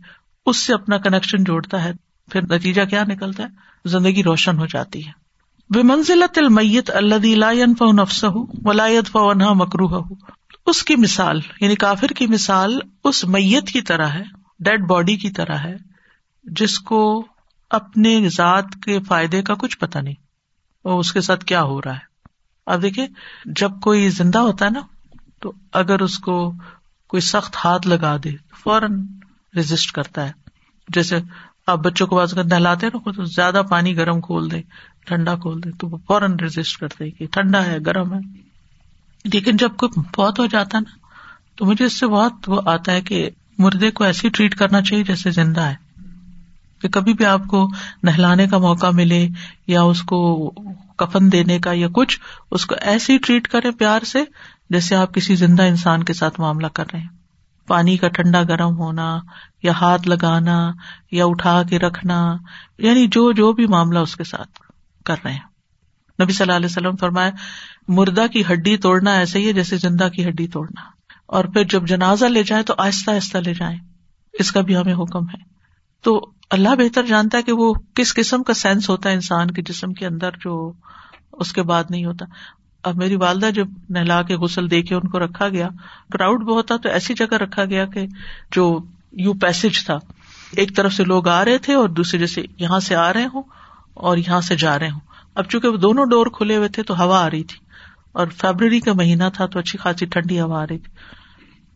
[0.45, 1.93] اس سے اپنا کنیکشن جوڑتا ہے،
[2.31, 3.47] پھر نتیجہ کیا نکلتا ہے؟
[3.85, 5.11] زندگی روشن ہو جاتی ہے۔
[5.69, 10.15] بے منزلت المیت اللہ نفس ہو ولایت فنہا مکرو ہو
[10.65, 15.29] اس کی مثال یعنی کافر کی مثال، اس میت کی طرح ہے۔ ڈیڈ باڈی کی
[15.29, 15.77] طرح ہے،
[16.43, 17.25] جس کو
[17.69, 20.15] اپنے ذات کے فائدے کا کچھ پتا نہیں۔
[20.83, 22.11] اور اس کے ساتھ کیا ہو رہا ہے۔
[22.65, 23.07] اب دیکھیے،
[23.45, 24.79] جب کوئی زندہ ہوتا ہے نا،
[25.39, 26.53] تو اگر اس کو
[27.07, 28.29] کوئی سخت ہاتھ لگا دے،
[28.63, 29.05] فوراً
[29.57, 30.31] رجسٹ کرتا ہے۔
[30.87, 31.19] جیسے
[31.67, 34.61] آپ بچوں کو بعض نہلاتے نا تو زیادہ پانی گرم کھول دے،
[35.05, 38.19] ٹھنڈا کھول دے، تو وہ فوراً رجسٹ کرتے کہ ٹھنڈا ہے، گرم ہے۔
[39.23, 41.07] لیکن جب کوئی بہت ہو جاتا ہے نا،
[41.55, 43.29] تو مجھے اس سے بہت وہ آتا ہے کہ
[43.61, 45.75] مردے کو ایسی ٹریٹ کرنا چاہیے جیسے زندہ ہے
[46.81, 47.67] کہ کبھی بھی آپ کو
[48.03, 49.27] نہلانے کا موقع ملے
[49.67, 50.49] یا اس کو
[50.97, 52.19] کفن دینے کا یا کچھ،
[52.51, 54.23] اس کو ایسی ٹریٹ کرے پیار سے
[54.69, 57.07] جیسے آپ کسی زندہ انسان کے ساتھ معاملہ کر رہے ہیں۔
[57.67, 59.19] پانی کا ٹھنڈا گرم ہونا
[59.63, 60.71] یا ہاتھ لگانا
[61.11, 62.35] یا اٹھا کے رکھنا
[62.77, 64.59] یعنی جو جو بھی معاملہ اس کے ساتھ
[65.05, 65.45] کر رہے ہیں۔
[66.23, 67.31] نبی صلی اللہ علیہ وسلم فرمائے،
[67.87, 71.00] مردہ کی ہڈی توڑنا ایسے ہی ہے جیسے زندہ کی ہڈی توڑنا۔
[71.31, 73.77] اور پھر جب جنازہ لے جائیں تو آہستہ آہستہ لے جائیں۔
[74.33, 75.43] اس کا بھی ہمیں حکم ہے۔
[76.03, 79.61] تو اللہ بہتر جانتا ہے کہ وہ کس قسم کا سینس ہوتا ہے انسان کے
[79.61, 80.71] جسم کے اندر جو
[81.31, 82.25] اس کے بعد نہیں ہوتا۔
[82.83, 85.69] اب میری والدہ جب نہلا کے غسل دے کے ان کو رکھا گیا
[86.13, 88.07] کراؤڈ بہت تھا تو ایسی جگہ رکھا گیا کہ
[88.51, 88.79] جو
[89.11, 89.97] یو پیس تھا۔
[90.51, 93.43] ایک طرف سے لوگ آ رہے تھے اور دوسرے جیسے یہاں سے آ رہے ہوں
[93.93, 94.99] اور یہاں سے جا رہے ہوں۔
[95.35, 97.59] اب چونکہ وہ دونوں ڈور کھلے ہوئے تھے تو ہوا آ رہی تھی۔
[98.11, 100.93] اور فیبرری کا مہینہ تھا تو اچھی خاصی ٹھنڈی ہوا آ رہی تھی۔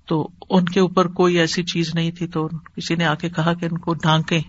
[0.05, 3.53] تو ان کے اوپر کوئی ایسی چیز نہیں تھی تو کسی نے آ کے کہا
[3.53, 4.39] کہ ان کو ڈھانکے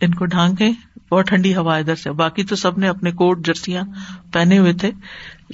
[0.00, 0.70] ان کو ڈھانکے
[1.10, 3.82] بہت ٹھنڈی ہوا ادھر سے۔ باقی تو سب نے اپنے کوٹ، جرسیاں
[4.32, 4.90] پہنے ہوئے تھے۔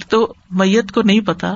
[0.09, 1.55] تو میت کو نہیں پتا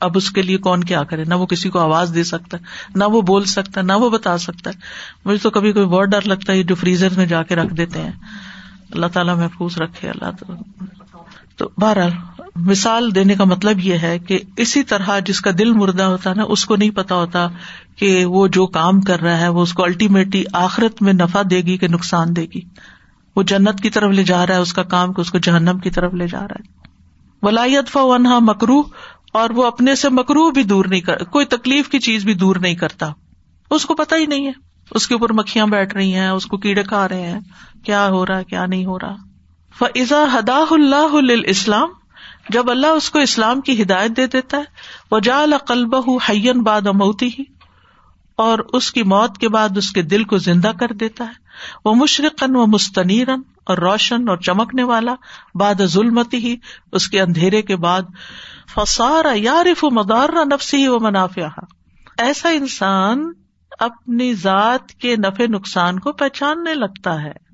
[0.00, 2.62] اب اس کے لیے کون کیا کرے۔ نہ وہ کسی کو آواز دے سکتا ہے
[2.94, 4.80] نہ وہ بول سکتا ہے نہ وہ بتا سکتا۔ ہے
[5.24, 8.00] مجھے تو کبھی کبھی بہت ڈر لگتا ہے جو فریزر میں جا کے رکھ دیتے
[8.00, 8.12] ہیں۔
[8.92, 10.56] اللہ تعالیٰ محفوظ رکھے، اللہ تعالیٰ
[11.60, 12.10] تو بہرحال
[12.56, 16.34] مثال دینے کا مطلب یہ ہے کہ اسی طرح جس کا دل مردہ ہوتا ہے
[16.34, 17.48] نا، اس کو نہیں پتا ہوتا
[17.96, 21.56] کہ وہ جو کام کر رہا ہے، وہ اس کو الٹیمیٹلی آخرت میں نفع دے
[21.56, 22.60] گی کہ نقصان دے گی۔
[23.36, 25.78] وہ جنت کی طرف لے جا رہا ہے، اس کا کام کہ اس کو جہنم
[25.78, 26.88] کی طرف لے جا رہا ہے۔
[27.42, 28.82] ولایت فا ونہا مکرو
[29.32, 32.56] اور وہ اپنے سے مکرو بھی دور نہیں کر، کوئی تکلیف کی چیز بھی دور
[32.56, 33.12] نہیں کرتا۔
[33.70, 34.52] اس کو پتا ہی نہیں ہے۔
[34.90, 37.40] اس کے اوپر مکھیاں بیٹھ رہی ہیں، اس کو کیڑے کھا رہے ہیں۔
[37.84, 39.29] کیا ہو رہا ہے، کیا نہیں ہو رہا۔
[39.78, 41.88] فضا ہدا اللہ اسلام
[42.48, 44.62] جب اللہ اس کو اسلام کی ہدایت دے دیتا ہے
[45.10, 45.96] وہ جا قلب
[46.28, 47.44] حین باد اموتی ہی
[48.36, 51.32] اور اس کی موت کے بعد اس کے دل کو زندہ کر دیتا ہے
[51.84, 55.14] وہ مشرقن و مستنیرن اور روشن اور چمکنے والا
[55.54, 56.56] باد ظلمتی ہی
[56.92, 58.02] اس کے اندھیرے کے بعد
[58.74, 61.46] فسار یارف و مدار نفسی و منافع
[62.18, 63.32] ایسا انسان
[63.78, 67.49] اپنی ذات کے نفے نقصان کو پہچاننے لگتا ہے۔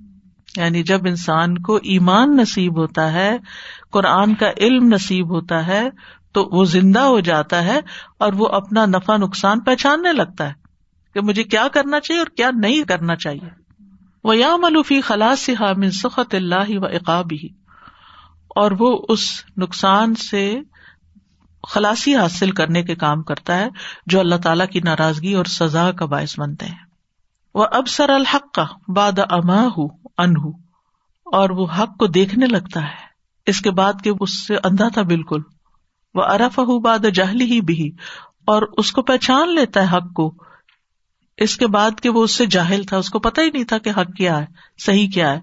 [0.56, 3.36] یعنی جب انسان کو ایمان نصیب ہوتا ہے،
[3.90, 5.88] قرآن کا علم نصیب ہوتا ہے،
[6.32, 7.80] تو وہ زندہ ہو جاتا ہے
[8.18, 10.52] اور وہ اپنا نفع نقصان پہچاننے لگتا ہے
[11.14, 13.48] کہ مجھے کیا کرنا چاہیے اور کیا نہیں کرنا چاہیے۔
[14.24, 17.46] وہ یا ملوفی خلاص من سخت اللہ و اقابی
[18.48, 20.60] اور وہ اس نقصان سے
[21.68, 23.68] خلاصی حاصل کرنے کے کام کرتا ہے
[24.06, 26.84] جو اللہ تعالیٰ کی ناراضگی اور سزا کا باعث بنتے ہیں۔
[27.54, 30.34] وہ اب سر الحق کا باد اما ہوں ان
[31.24, 33.06] اور وہ حق کو دیکھنے لگتا ہے۔
[33.46, 35.40] اس کے بعد کہ اس سے اندھا تھا بالکل۔
[36.14, 37.90] وہ ارف باد جہلی ہی بھی،
[38.46, 40.34] اور اس کو پہچان لیتا ہے حق کو۔
[41.36, 43.78] اس کے بعد کہ وہ اس سے جاہل تھا، اس کو پتا ہی نہیں تھا
[43.78, 44.46] کہ حق کیا ہے،
[44.78, 45.40] صحیح کیا ہے۔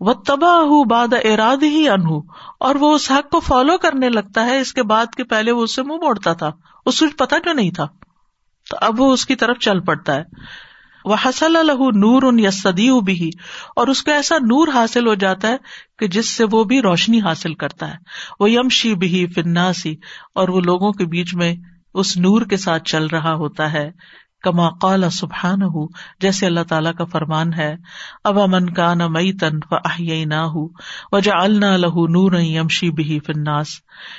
[0.00, 2.18] وہ تباہ باد اراد ہی انہ
[2.60, 5.62] اور وہ اس حق کو فالو کرنے لگتا ہے۔ اس کے بعد کے پہلے وہ
[5.62, 6.50] اس سے منہ موڑتا تھا،
[6.86, 7.86] اس کو پتا کیوں نہیں تھا۔
[8.70, 10.24] تو اب وہ اس کی طرف چل پڑتا ہے۔
[11.04, 13.30] وہ حسل الح نور ان یا صدی بھی
[13.76, 15.56] اور اس کو ایسا نور حاصل ہو جاتا ہے
[15.98, 17.96] کہ جس سے وہ بھی روشنی حاصل کرتا ہے۔
[18.40, 19.96] وہ یم شی بھی فناسی
[20.34, 21.54] اور وہ لوگوں کے بیچ میں
[21.94, 23.90] اس نور کے ساتھ چل رہا ہوتا ہے۔
[24.42, 25.86] کما قال سبحان ہُ
[26.20, 27.76] جیسے اللہ تعالیٰ کا فرمان ہے۔
[28.24, 30.68] اب امن کا نہ مئی تن و آہ نہ ہو
[31.12, 33.68] وجہ النا لہو نور یمشی بھی فناس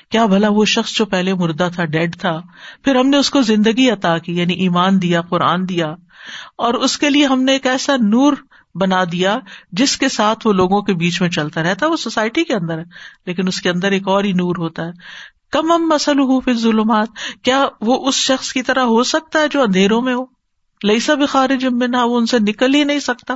[0.10, 2.42] کیا بھلا وہ شخص جو پہلے مردہ تھا، ڈیڈ تھا،
[2.84, 5.96] پھر ہم نے اس کو زندگی عطا کی یعنی ایمان دیا، قرآن دیا۔
[6.58, 8.34] اور اس کے لیے ہم نے ایک ایسا نور
[8.76, 9.40] بنا دیا
[9.72, 12.84] جس کے ساتھ وہ لوگوں کے بیچ میں چلتا رہتا وہ سوسائٹی کے اندر ہے،
[13.26, 14.92] لیکن اس کے اندر ایک اور ہی نور ہوتا ہے۔
[15.52, 17.08] کم ام مسل ہو پھر ظلمات
[17.44, 20.26] کیا وہ اس شخص کی طرح ہو سکتا ہے جو اندھیروں میں ہو؟
[20.84, 23.36] لئیسا بخار جم نہ وہ ان سے نکل ہی نہیں سکتا۔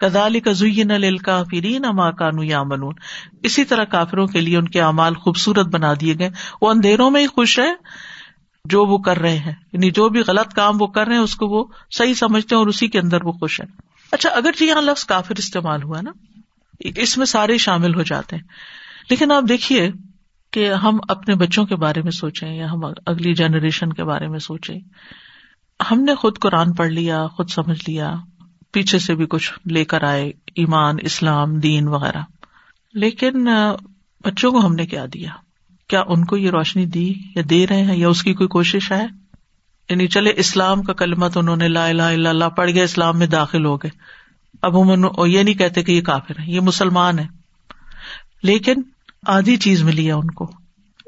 [0.00, 2.94] کدالی کا زئی نل کافرین اما کانو یا منون
[3.42, 6.30] اسی طرح کافروں کے لیے ان کے اعمال خوبصورت بنا دیے گئے۔
[6.62, 7.72] وہ اندھیروں میں ہی خوش ہے
[8.64, 11.34] جو وہ کر رہے ہیں یعنی جو بھی غلط کام وہ کر رہے ہیں، اس
[11.34, 13.66] کو وہ صحیح سمجھتے ہیں اور اسی کے اندر وہ خوش ہے
[14.12, 16.10] اچھا اگر جی یہاں لفظ کافر استعمال ہوا نا،
[16.80, 18.42] اس میں سارے شامل ہو جاتے ہیں۔
[19.10, 19.90] لیکن آپ دیکھیے
[20.50, 24.38] کہ ہم اپنے بچوں کے بارے میں سوچیں یا ہم اگلی جنریشن کے بارے میں
[24.38, 24.80] سوچیں۔
[25.90, 28.14] ہم نے خود قرآن پڑھ لیا، خود سمجھ لیا،
[28.72, 32.22] پیچھے سے بھی کچھ لے کر آئے، ایمان، اسلام، دین وغیرہ۔
[32.94, 33.48] لیکن
[34.24, 35.30] بچوں کو ہم نے کیا دیا؟
[35.90, 38.92] کیا ان کو یہ روشنی دی یا دے رہے ہیں یا اس کی کوئی کوشش
[38.92, 39.06] ہے؟
[39.90, 43.26] یعنی چلے، اسلام کا کلمت انہوں نے لا الہ الا اللہ پڑھ گئے اسلام میں
[43.26, 43.90] داخل ہو گئے۔
[44.62, 47.26] اب ہم یہ نہیں کہتے کہ یہ کافر ہے یہ مسلمان ہے
[48.42, 48.74] لیکن
[49.26, 50.50] آدھی چیز ملی ہے ان کو۔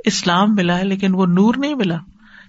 [0.04, 1.96] اسلام ملا ہے، لیکن وہ نور نہیں ملا۔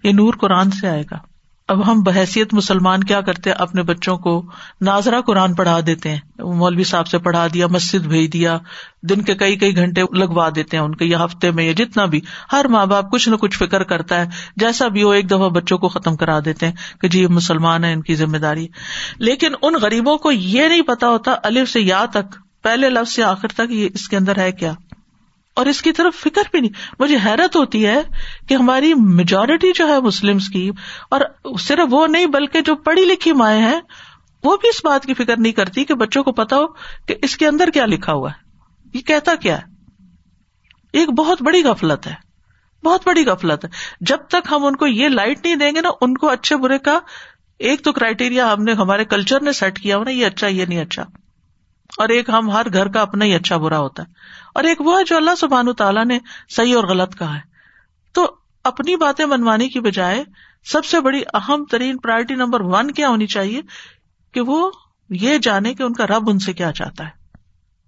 [0.03, 1.32] یہ نور قرآن سے آئے گا۔
[1.67, 4.45] اب ہم بحثیت مسلمان کیا کرتے اپنے بچوں کو
[4.81, 8.57] ناظرہ قرآن پڑھا دیتے ہیں۔ مولوی صاحب سے پڑھا دیا، مسجد بھیج دیا،
[9.03, 12.05] دن کے کئی کئی گھنٹے لگوا دیتے ہیں ان کے، یا ہفتے میں، یا جتنا
[12.05, 12.21] بھی۔
[12.51, 15.77] ہر ماں باپ کچھ نہ کچھ فکر کرتا ہے۔ جیسا بھی ہو، ایک دفعہ بچوں
[15.77, 18.67] کو ختم کرا دیتے ہیں کہ جی یہ مسلمان ہے ان کی ذمہ داری۔
[19.17, 23.23] لیکن ان غریبوں کو یہ نہیں پتا ہوتا، الف سے یا تک، پہلے لفظ سے
[23.23, 24.73] آخر تک یہ اس کے اندر ہے کیا؟
[25.55, 28.01] اور اس کی طرف فکر بھی نہیں۔ مجھے حیرت ہوتی ہے
[28.47, 30.71] کہ ہماری میجورٹی جو ہے مسلم کی،
[31.11, 31.21] اور
[31.59, 33.81] صرف وہ نہیں بلکہ جو پڑھی لکھی مائیں ہیں،
[34.43, 36.67] وہ بھی اس بات کی فکر نہیں کرتی کہ بچوں کو پتا ہو
[37.05, 38.43] کہ اس کے اندر کیا لکھا ہوا ہے۔
[38.93, 39.63] یہ کہتا کیا ہے؟
[40.93, 42.13] ایک بہت بڑی غفلت ہے۔
[42.83, 43.69] بہت بڑی غفلت ہے۔
[44.01, 46.79] جب تک ہم ان کو یہ لائٹ نہیں دیں گے نا، ان کو اچھے برے
[46.79, 46.99] کا
[47.59, 50.65] ایک تو کرائٹیریا ہم نے ہمارے کلچر نے سیٹ کیا ہو نا یہ اچھا یہ
[50.65, 51.03] نہیں اچھا۔
[51.97, 54.07] اور ایک ہم ہر گھر کا اپنا ہی اچھا برا ہوتا ہے۔
[54.53, 57.41] اور ایک وہ ہے جو اللہ سبحان تعالیٰ نے صحیح اور غلط کہا ہے۔
[58.13, 60.23] تو اپنی باتیں منوانے کی بجائے
[60.63, 63.61] سب سے بڑی اہم ترین پرائرٹی نمبر ون کیا ہونی چاہیے
[64.33, 64.71] کہ وہ
[65.09, 67.09] یہ جانے کہ ان کا رب ان سے کیا چاہتا ہے۔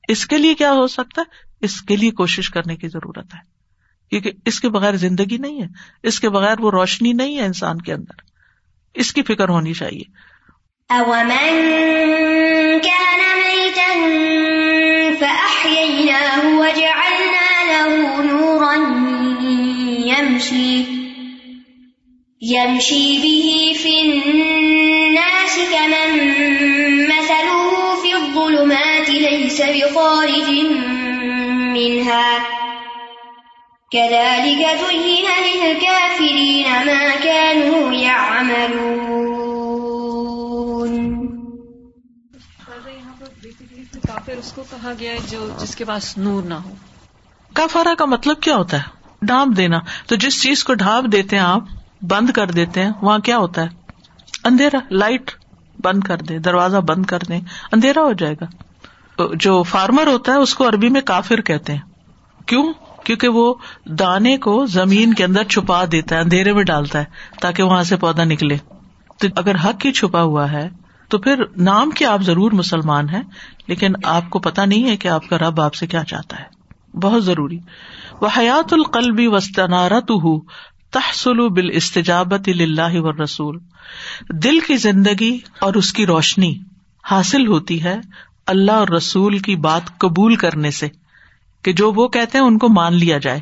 [0.07, 3.39] اس کے لیے کیا ہو سکتا ہے؟ اس کے لیے کوشش کرنے کی ضرورت ہے۔
[4.09, 5.67] کیونکہ اس کے بغیر زندگی نہیں ہے۔
[6.03, 8.13] اس کے بغیر وہ روشنی نہیں ہے انسان کے اندر۔
[8.93, 10.03] اس کی فکر ہونی چاہیے۔
[20.35, 20.83] يمشي
[22.41, 26.19] يمشي به في الناس كمن
[27.07, 30.51] مثله في الظلمات ليس بخارج
[31.77, 32.37] منها.
[33.91, 38.85] كذلك زين للكافرين ما كانوا يعملون.
[44.07, 46.71] کافر اس کو کہا گیا ہے جو جس کے پاس نور نہ ہو۔
[47.53, 48.94] کافارا کا مطلب کیا ہوتا ہے؟
[49.25, 51.63] ڈھانپ دینا۔ تو جس چیز کو ڈھانپ دیتے ہیں آپ،
[52.01, 53.67] بند کر دیتے ہیں، وہاں کیا ہوتا ہے؟
[54.43, 55.31] اندھیرا، لائٹ
[55.83, 58.45] بند کر دیں، دروازہ بند کر دیں، اندھیرا ہو جائے گا۔
[59.33, 61.81] جو فارمر ہوتا ہے، اس کو عربی میں کافر کہتے ہیں۔
[62.45, 63.53] کیوں؟ کیونکہ وہ
[63.85, 67.05] دانے کو زمین کے اندر چھپا دیتا ہے، اندھیرے میں ڈالتا ہے،
[67.41, 68.57] تاکہ وہاں سے پودا نکلے۔
[69.19, 70.69] تو اگر حق ہی چھپا ہوا ہے،
[71.09, 73.21] تو پھر نام کے آپ ضرور مسلمان ہیں،
[73.67, 76.55] لیکن آپ کو پتا نہیں ہے کہ آپ کا رب آپ سے کیا چاہتا ہے۔
[76.99, 77.59] بہت ضروری۔
[78.21, 80.11] وہ حیات القلبی وسطنارت
[80.91, 83.59] تحسل بال استجابت اللہ و رسول
[84.43, 86.53] دل کی زندگی اور اس کی روشنی
[87.03, 87.99] حاصل ہوتی ہے
[88.47, 90.87] اللہ اور رسول کی بات قبول کرنے سے،
[91.63, 93.39] کہ جو وہ کہتے ہیں ان کو مان لیا جائے۔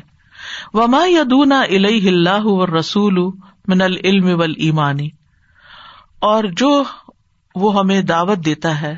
[0.72, 3.18] وما یدونا الہ اللہ رسول
[3.68, 5.08] من العلم ول ایمانی
[6.20, 6.82] اور جو
[7.54, 8.94] وہ ہمیں دعوت دیتا ہے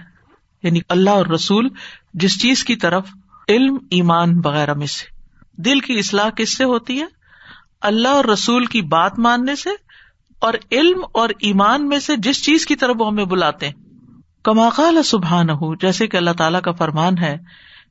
[0.62, 1.68] یعنی اللہ اور رسول،
[2.14, 3.08] جس چیز کی طرف
[3.48, 5.15] علم، ایمان وغیرہ میں سے۔
[5.56, 7.06] دل کی اصلاح کس سے ہوتی ہے؟
[7.80, 9.70] اللہ اور رسول کی بات ماننے سے
[10.38, 13.74] اور علم اور ایمان میں سے جس چیز کی طرف وہ ہمیں بلاتے ہیں۔
[14.44, 17.36] کما قال سبحان ہو جیسے کہ اللہ تعالیٰ کا فرمان ہے،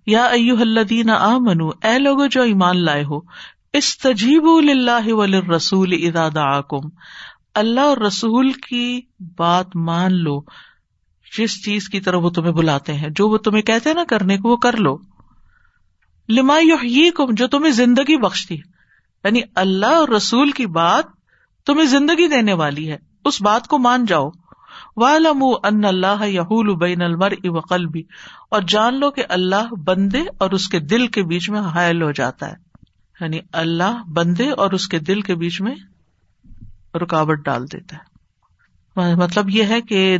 [0.06, 3.20] یا ایو الدین آ منو اے لوگ جو ایمان لائے ہو
[3.74, 6.90] اس تجیب اللہ رسول ادا کم
[7.56, 9.02] اللہ اور رسول کی
[9.38, 10.42] بات مان لو،
[11.38, 14.38] جس چیز کی طرف وہ تمہیں بلاتے ہیں، جو وہ تمہیں کہتے ہیں نا کرنے
[14.38, 14.98] کو، وہ کر لو۔
[16.30, 16.58] لما
[17.16, 18.56] کم جو تمہیں زندگی بخشتی
[19.24, 21.06] یعنی اللہ اور رسول کی بات
[21.66, 24.30] تمہیں زندگی دینے والی ہے۔ اس بات کو مان جاؤ۔
[24.98, 28.04] والم ان اللہ یحول بین المر و قلبی
[28.50, 32.12] اور جان لو کہ اللہ بندے اور اس کے دل کے بیچ میں حائل ہو
[32.12, 32.56] جاتا ہے۔
[33.22, 35.76] یعنی اللہ بندے اور اس کے دل کے بیچ میں
[36.98, 38.16] رکاوٹ ڈال دیتا ہے۔
[39.16, 40.18] مطلب یہ ہے کہ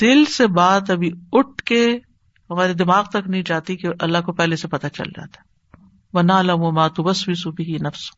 [0.00, 1.98] دل سے بات ابھی اٹھ کے
[2.54, 5.54] ہمارے دماغ تک نہیں جاتی کہ اللہ کو پہلے سے پتا چل جاتا ہے۔
[6.12, 8.10] وہ نہ ماتو بس بھی صبح نفس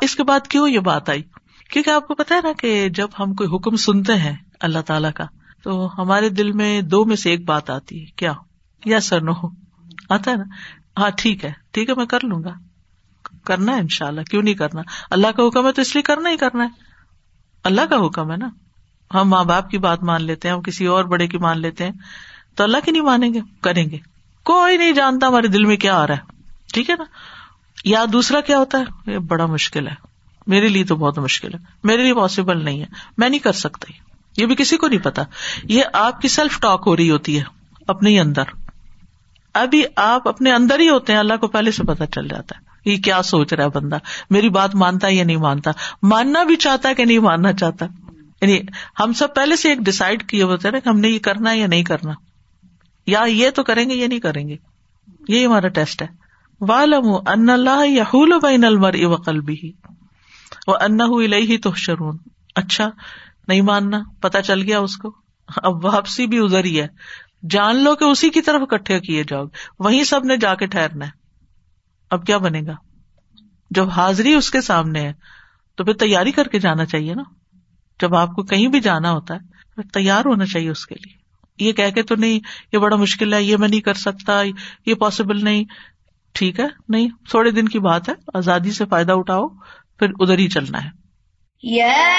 [0.00, 1.22] اس کے بعد کیوں یہ بات آئی؟
[1.70, 5.08] کیونکہ آپ کو پتا ہے نا کہ جب ہم کوئی حکم سنتے ہیں اللہ تعالی
[5.14, 5.24] کا،
[5.62, 8.32] تو ہمارے دل میں دو میں سے ایک بات آتی ہے، کیا
[8.84, 9.32] یا سر نو۔
[10.10, 10.44] آتا ہے نا؟
[10.98, 12.52] ہاں ٹھیک ہے ٹھیک ہے، میں کر لوں گا۔
[13.44, 16.02] کرنا ہے ان شاء اللہ کیوں نہیں کرنا؟ اللہ کا حکم ہے تو اس لیے
[16.02, 16.68] کرنا ہی کرنا ہے۔
[17.64, 18.48] اللہ کا حکم ہے نا۔
[19.14, 21.84] ہم ماں باپ کی بات مان لیتے ہیں، ہم کسی اور بڑے کی مان لیتے
[21.84, 21.92] ہیں۔
[22.54, 23.98] تو اللہ کی نہیں مانیں گے؟ کریں گے۔
[24.44, 26.20] کوئی نہیں جانتا ہمارے دل میں کیا آ رہا ہے۔
[26.72, 27.04] ٹھیک ہے نا؟
[27.84, 29.94] یا دوسرا کیا ہوتا ہے؟ یہ بڑا مشکل ہے۔
[30.46, 32.86] میرے لیے تو بہت مشکل ہے۔ میرے لیے پاسبل نہیں ہے۔
[33.18, 33.92] میں نہیں کر سکتا۔
[34.36, 35.22] یہ بھی کسی کو نہیں پتا۔
[35.64, 37.44] یہ آپ کی سیلف ٹاک ہو رہی ہوتی ہے۔
[37.88, 38.42] اپنے ہی اندر۔
[39.54, 42.72] ابھی آپ اپنے اندر ہی ہوتے ہیں۔ اللہ کو پہلے سے پتا چل جاتا ہے۔
[42.90, 43.98] یہ کیا سوچ رہا ہے بندہ؟
[44.30, 45.70] میری بات مانتا ہے یا نہیں مانتا؟
[46.02, 47.86] ماننا بھی چاہتا ہے کہ نہیں ماننا چاہتا؟
[48.42, 48.60] یعنی
[49.00, 51.58] ہم سب پہلے سے ایک ڈسائڈ کیے ہوتے ہیں کہ ہم نے یہ کرنا ہے
[51.58, 52.12] یا نہیں کرنا۔
[53.06, 54.56] یا یہ تو کریں گے یا نہیں کریں گے۔
[55.28, 56.06] یہی ہمارا ٹیسٹ ہے۔
[56.60, 59.72] والم ان اللہ یحول بین المر و قلبی
[60.66, 61.00] وہ ان
[61.32, 62.18] ہی تو شرون
[62.54, 62.90] اچھا
[63.48, 65.14] نہیں ماننا پتا چل گیا اس کو۔
[65.56, 66.86] اب واپسی بھی ادھر ہی ہے۔
[67.50, 69.44] جان لو کہ اسی کی طرف اکٹھے کیے جاؤ۔
[69.78, 71.10] وہیں سب نے جا کے ٹھہرنا ہے۔
[72.10, 72.74] اب کیا بنے گا؟
[73.70, 75.12] جب حاضری اس کے سامنے ہے،
[75.76, 77.22] تو پھر تیاری کر کے جانا چاہیے نا۔
[78.00, 79.38] جب آپ کو کہیں بھی جانا ہوتا ہے،
[79.74, 81.21] پھر تیار ہونا چاہیے اس کے لیے۔
[81.62, 82.38] یہ کہ تو نہیں
[82.72, 84.42] یہ بڑا مشکل ہے، یہ میں نہیں کر سکتا،
[84.86, 85.64] یہ پاسبل نہیں۔
[86.32, 89.48] ٹھیک ہے، نہیں، تھوڑے دن کی بات ہے، آزادی سے فائدہ اٹھاؤ،
[89.98, 90.90] پھر ادھر ہی چلنا ہے۔
[91.62, 92.18] یا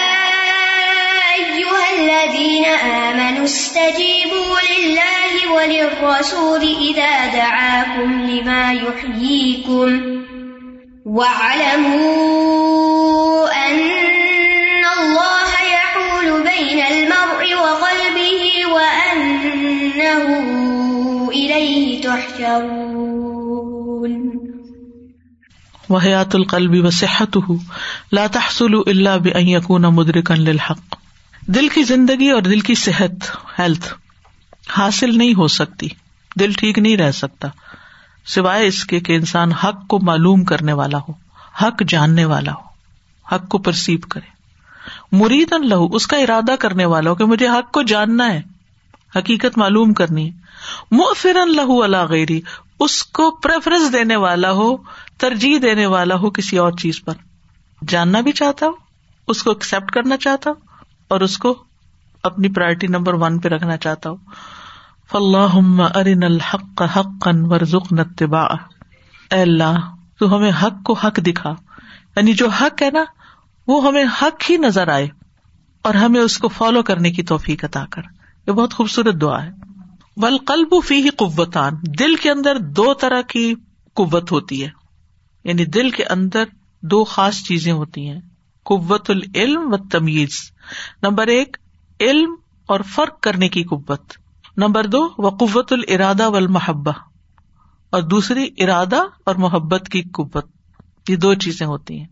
[25.89, 27.37] وحیات القلبی و صحت
[28.11, 30.95] لا تحصل اللہ بکون مدرکن للحق.
[31.47, 33.11] دل کی زندگی اور دل کی صحت
[33.59, 33.93] ہیلتھ
[34.69, 35.87] حاصل نہیں ہو سکتی،
[36.39, 37.47] دل ٹھیک نہیں رہ سکتا،
[38.25, 41.13] سوائے اس کے کہ انسان حق کو معلوم کرنے والا ہو،
[41.61, 42.63] حق جاننے والا ہو،
[43.35, 44.29] حق کو پرسیو کرے۔
[45.11, 48.52] مرید ان لہو، اس کا ارادہ کرنے والا ہو کہ مجھے حق کو جاننا ہے۔
[49.15, 50.37] حقیقت معلوم کرنی۔ ہے
[50.91, 52.41] مفرن لہو اللہ غیری،
[52.79, 54.77] اس کو پریفرنس دینے والا ہو،
[55.17, 57.13] ترجیح دینے والا ہو کسی اور چیز پر۔
[57.87, 58.73] جاننا بھی چاہتا ہوں
[59.27, 60.67] اس کو ایکسپٹ کرنا چاہتا ہوں
[61.07, 61.63] اور اس کو
[62.23, 64.17] اپنی پرائرٹی نمبر ون پہ رکھنا چاہتا ہوں
[65.11, 65.55] فلاح
[65.95, 68.47] ارن الحق حق ورژ نتبا
[69.31, 71.55] اللہ، تو ہمیں حق کو حق دکھا۔
[72.15, 73.03] یعنی جو حق ہے نا،
[73.67, 75.07] وہ ہمیں حق ہی نظر آئے۔
[75.81, 78.01] اور ہمیں اس کو فالو کرنے کی توفیق عطا کر۔
[78.47, 79.51] یہ بہت خوبصورت دعا ہے۔
[80.17, 83.55] ول قلب فی ہی قوتان، دل کے اندر دو طرح کی
[83.93, 84.69] قوت ہوتی ہے۔
[85.43, 86.43] یعنی دل کے اندر
[86.81, 88.21] دو خاص چیزیں ہوتی ہیں،
[88.63, 90.51] قوت العلم و تمیز
[91.03, 91.57] نمبر ایک،
[91.99, 92.35] علم
[92.67, 94.01] اور فرق کرنے کی قوت۔
[94.57, 96.91] نمبر دو، و قوت الرادہ و المحبہ۔
[97.89, 100.45] اور دوسری، ارادہ اور محبت کی قوت۔
[101.09, 102.07] یہ دو چیزیں ہوتی ہیں۔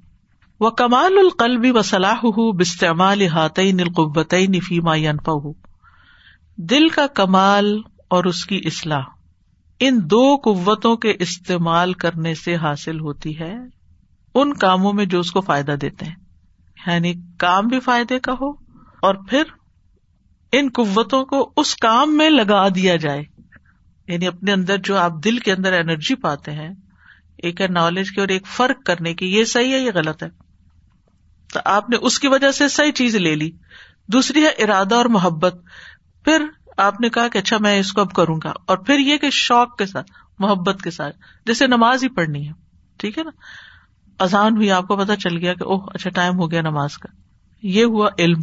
[0.59, 2.21] وہ کمال القلبی و صلاح
[2.59, 5.70] بستعمال ہاتعین القبتعین فیما انفا
[6.69, 9.01] دل کا کمال اور اس کی اصلاح،
[9.79, 13.55] ان دو قوتوں کے استعمال کرنے سے حاصل ہوتی ہے،
[14.35, 16.15] ان کاموں میں جو اس کو فائدہ دیتے ہیں۔
[16.87, 18.49] یعنی کام بھی فائدے کا ہو
[19.01, 19.43] اور پھر
[20.51, 23.23] ان قوتوں کو اس کام میں لگا دیا جائے۔
[24.07, 26.69] یعنی اپنے اندر جو آپ دل کے اندر انرجی پاتے ہیں،
[27.37, 30.29] ایک ہے نالج کی اور ایک فرق کرنے کی، یہ صحیح ہے، یہ غلط ہے۔
[31.53, 33.51] تو آپ نے اس کی وجہ سے صحیح چیز لے لی۔
[34.07, 35.55] دوسری ہے ارادہ اور محبت۔
[36.23, 36.45] پھر
[36.77, 39.29] آپ نے کہا کہ اچھا میں اس کو اب کروں گا اور پھر یہ کہ
[39.29, 41.15] شوق کے ساتھ، محبت کے ساتھ،
[41.45, 42.53] جیسے نماز ہی پڑھنی ہے،
[42.97, 43.31] ٹھیک ہے نا؟
[44.23, 47.15] اذان ہوئی، آپ کو پتا چل گیا کہ اوہ اچھا ٹائم ہو گیا نماز کا۔
[47.61, 48.41] یہ ہوا علم۔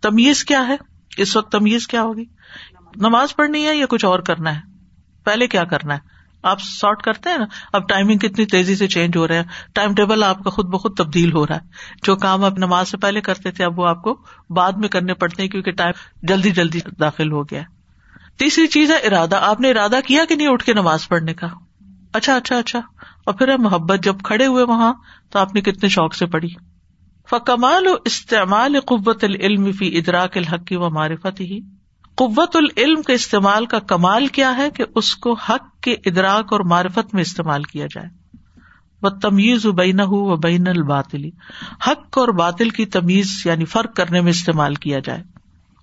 [0.00, 0.76] تمیز کیا ہے؟
[1.16, 2.24] اس وقت تمیز کیا ہوگی؟
[2.96, 4.60] نماز پڑھنی ہے یا کچھ اور کرنا ہے؟
[5.24, 6.13] پہلے کیا کرنا ہے؟
[6.44, 9.94] آپ سارٹ کرتے ہیں نا، اب ٹائمنگ کتنی تیزی سے چینج ہو رہے ہیں۔ ٹائم
[9.94, 11.60] ٹیبل آپ کا خود بخود تبدیل ہو رہا ہے۔
[12.02, 15.14] جو کام آپ نماز سے پہلے کرتے تھے، اب وہ آپ کو بعد میں کرنے
[15.14, 15.92] پڑتے ہیں کیونکہ ٹائم
[16.22, 17.62] جلدی جلدی داخل ہو گیا
[18.38, 21.46] تیسری چیز ہے ارادہ۔ آپ نے ارادہ کیا کہ نہیں اٹھ کے نماز پڑھنے کا؟
[22.12, 22.78] اچھا اچھا اچھا۔
[23.26, 24.92] اور پھر محبت۔ جب کھڑے ہوئے وہاں
[25.30, 26.48] تو آپ نے کتنے شوق سے پڑھی۔
[27.30, 31.60] فکمال و استعمال قوت العلم فی ادراک الحق و معرفت ہی
[32.16, 36.60] قوت العلم کے استعمال کا کمال کیا ہے کہ اس کو حق کے ادراک اور
[36.60, 38.08] معرفت میں استعمال کیا جائے۔
[39.02, 41.30] وہ تمیز بین و بین الباطلی۔
[41.86, 45.22] حق اور باطل کی تمیز یعنی فرق کرنے میں استعمال کیا جائے۔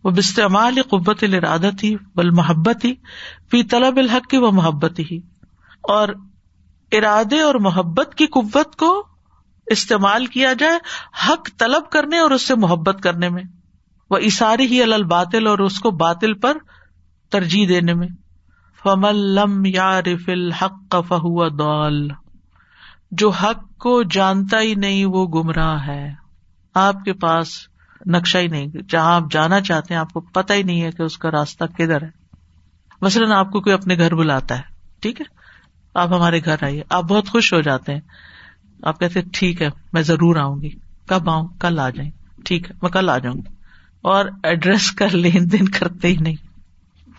[0.04, 2.94] وہ بستعمال قوت الرادت ہی بل محبت ہی
[3.52, 5.18] فی طلب الحق کی وہ محبت ہی
[5.82, 6.10] اور
[6.92, 9.08] ارادے اور محبت کی قوت کو
[9.66, 10.80] استعمال کیا جائے
[11.28, 13.44] حق طلب کرنے اور اس سے محبت کرنے میں۔
[14.12, 16.58] وہ اشاری ہی الباطل اور اس کو باطل پر
[17.30, 18.08] ترجیح دینے میں۔
[18.84, 22.12] فمل یا رفل حق کا فہو دول
[23.12, 26.14] جو حق کو جانتا ہی نہیں وہ گمراہ ہے۔
[26.74, 27.48] آپ کے پاس
[28.06, 31.02] نقشہ ہی نہیں، جہاں آپ جانا چاہتے ہیں، آپ کو پتا ہی نہیں ہے کہ
[31.02, 32.10] اس کا راستہ کدھر ہے۔
[33.02, 34.64] مثلاً آپ کو کوئی اپنے گھر بلاتا ہے،
[35.00, 35.26] ٹھیک ہے؟
[35.96, 38.02] آپ ہمارے گھر آئیے، آپ بہت خوش ہو جاتے ہیں۔
[38.84, 40.70] آپ کہتے ٹھیک ہے، میں ضرور آؤں گی۔
[41.08, 42.12] کب آؤں؟ کل آ جائیں۔
[42.46, 43.61] ٹھیک ہے، میں کل آ جاؤں گی۔
[44.02, 46.36] اور ایڈریس کا لین دین کرتے ہی نہیں۔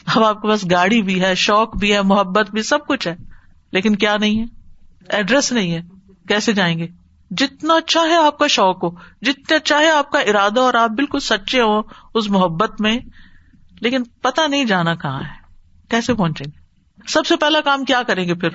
[0.07, 3.17] اب آپ کے پاس گاڑی بھی ہے، شوق بھی ہے، محبت بھی، سب کچھ ہے۔
[3.73, 4.45] لیکن کیا نہیں ہے؟
[5.09, 5.81] ایڈریس نہیں ہے۔
[6.29, 6.87] کیسے جائیں گے؟
[7.31, 8.91] جتنا چاہے آپ کا شوق ہو،
[9.23, 11.81] جتنا چاہے آپ کا ارادہ اور آپ بالکل سچے ہو
[12.15, 12.99] اس محبت میں۔
[13.81, 15.43] لیکن پتا نہیں جانا کہاں ہے۔
[15.89, 16.59] کیسے پہنچیں گے؟
[17.09, 18.49] سب سے پہلا کام کیا کریں گے پھر؟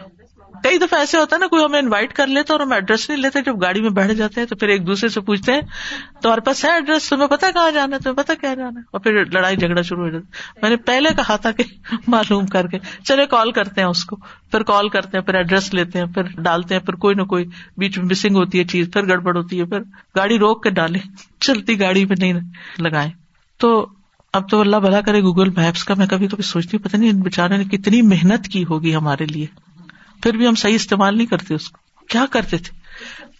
[0.64, 3.22] کئی دفعہ ایسے ہوتا ہے نا، کوئی ہمیں انوائٹ کر لیتا اور ہم ایڈریس نہیں
[3.22, 5.62] لیتے، جب گاڑی میں بیٹھ جاتے ہیں تو پھر ایک دوسرے سے پوچھتے ہیں
[6.22, 8.99] تمہارے پاس ہے ایڈریس تمہیں پتا کہاں جانا ہے؟ تمہیں پتا کیا جانا ہے؟ اور
[8.99, 11.64] پھر لڑائی جھگڑا شروع ہو جاتا میں نے پہلے کہا تھا کہ
[12.08, 14.16] معلوم کر کے۔ چلے کال کرتے ہیں اس کو۔
[14.51, 17.45] پھر کال کرتے ہیں، پھر ایڈریس لیتے ہیں، پھر ڈالتے ہیں، پھر کوئی نہ کوئی
[17.78, 19.80] بیچ میں مسنگ ہوتی ہے چیز، پھر گڑبڑ ہوتی ہے، پھر
[20.16, 20.99] گاڑی روک کے ڈالے
[21.39, 22.34] چلتی گاڑی پہ نہیں
[22.78, 23.10] لگائے
[23.58, 23.88] تو
[24.34, 27.10] اب تو اللہ بھلا کرے گوگل میپس کا، میں کبھی کبھی سوچتی ہوں پتا نہیں
[27.10, 29.66] ان بےچارے نے کتنی محنت کی ہوگی ہمارے لیے۔
[30.24, 32.78] پھر بھی ہم صحیح استعمال نہیں کرتے اس کو۔ کیا کرتے تھے؟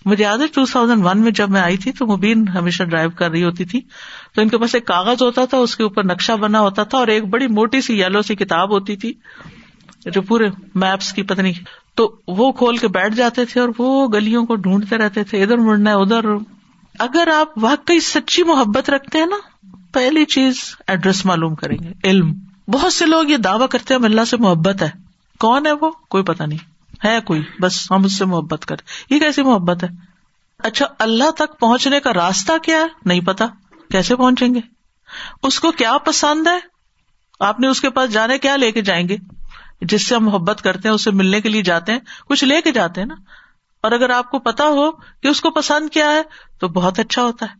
[0.05, 3.09] مجھے یاد ہے ٹو تھاؤزینڈ ون میں جب میں آئی تھی تو مبین ہمیشہ ڈرائیو
[3.09, 3.82] کر رہی ہوتی تھی۔
[4.36, 6.97] تو ان کے پاس ایک کاغذ ہوتا تھا، اس کے اوپر نقشہ بنا ہوتا تھا
[6.97, 9.13] اور ایک بڑی موٹی سی یلو سی کتاب ہوتی تھی
[10.05, 11.51] جو پورے میپس کی پتنی۔
[11.95, 15.57] تو وہ کھول کے بیٹھ جاتے تھے اور وہ گلیوں کو ڈھونڈتے رہتے تھے، ادھر
[15.57, 16.25] مڑنا ہے، ادھر۔
[16.99, 20.55] اگر آپ واقعی سچی محبت رکھتے ہیں نا، پہلی چیز
[20.88, 22.34] ایڈریس معلوم کریں گے، علم۔
[22.67, 25.06] بہت سے لوگ یہ دعوی کرتے ہیں اللہ سے محبت ہے۔
[25.39, 28.75] کون ہے وہ؟ کوئی پتا نہیں۔ ہے کوئی؟ بس ہم اس سے محبت کر
[29.09, 29.88] یہ کیسی محبت ہے؟
[30.57, 33.45] اچھا اللہ تک پہنچنے کا راستہ کیا ہے؟ نہیں پتا
[33.91, 34.59] کیسے پہنچیں گے؟
[35.43, 36.59] اس کو کیا پسند ہے؟
[37.39, 39.17] آپ نے اس کے پاس جانے کیا لے کے جائیں گے؟
[39.81, 42.71] جس سے ہم محبت کرتے ہیں اسے ملنے کے لیے جاتے ہیں، کچھ لے کے
[42.71, 43.15] جاتے ہیں نا۔
[43.81, 46.21] اور اگر آپ کو پتا ہو کہ اس کو پسند کیا ہے،
[46.59, 47.55] تو بہت اچھا ہوتا ہے۔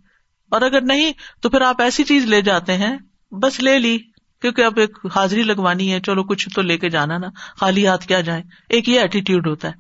[0.50, 2.98] اور اگر نہیں، تو پھر آپ ایسی چیز لے جاتے ہیں،
[3.32, 3.98] بس لے لی۔
[4.42, 7.28] کیونکہ اب ایک حاضری لگوانی ہے، چلو کچھ تو لے کے جانا نا،
[7.60, 9.74] خالی ہاتھ کیا جائیں۔ ایک یہ ایٹیٹیوڈ ہوتا ہے۔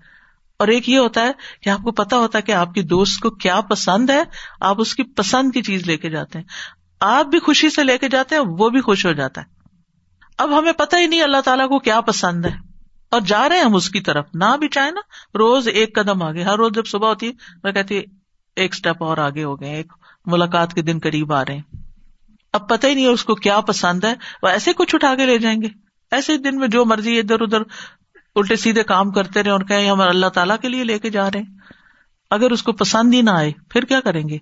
[0.59, 1.31] اور ایک یہ ہوتا ہے
[1.61, 4.23] کہ آپ کو پتا ہوتا ہے کہ آپ کی دوست کو کیا پسند ہے،
[4.61, 6.45] آپ اس کی پسند کی چیز لے کے جاتے ہیں۔
[6.99, 9.45] آپ بھی خوشی سے لے کے جاتے ہیں، وہ بھی خوش ہو جاتا ہے۔
[10.37, 12.55] اب ہمیں پتا ہی نہیں اللہ تعالیٰ کو کیا پسند ہے۔
[13.11, 15.01] اور جا رہے ہیں ہم اس کی طرف۔ نہ بھی چاہے نا،
[15.37, 17.31] روز ایک قدم آگے۔ ہر روز جب صبح ہوتی ہے،
[17.63, 18.01] میں کہتی
[18.55, 19.93] ایک اسٹیپ اور آگے ہو گئے، ایک
[20.25, 21.86] ملاقات کے دن قریب آ رہے ہیں۔
[22.57, 25.37] اب پتہ ہی نہیں اس کو کیا پسند ہے، وہ ایسے کچھ اٹھا کے لے
[25.37, 25.67] جائیں گے۔
[26.11, 27.61] ایسے دن میں جو مرضی ادھر ادھر
[28.35, 31.27] الٹے سیدھے کام کرتے رہے اور کہ ہم اللہ تعالیٰ کے لیے لے کے جا
[31.27, 31.57] رہے ہیں۔
[32.31, 34.37] اگر اس کو پسند ہی نہ آئے، پھر کیا کریں گے؟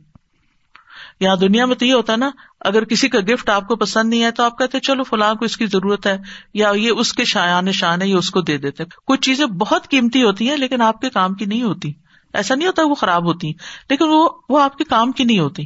[1.20, 4.10] یہاں دنیا میں تو یہ ہوتا ہے نا، اگر کسی کا گفٹ آپ کو پسند
[4.10, 6.18] نہیں ہے تو آپ کہتے چلو فلاں کو اس کی ضرورت ہے،
[6.54, 9.90] یا یہ اس کے شایان شان ہے، یہ اس کو دے دیتے کچھ چیزیں بہت
[9.90, 11.94] قیمتی ہوتی ہیں لیکن آپ کے کام کی نہیں ہوتی۔
[12.34, 13.52] ایسا نہیں ہوتا وہ خراب ہوتی
[13.90, 15.66] لیکن وہ وہ آپ کے کام کی نہیں ہوتی۔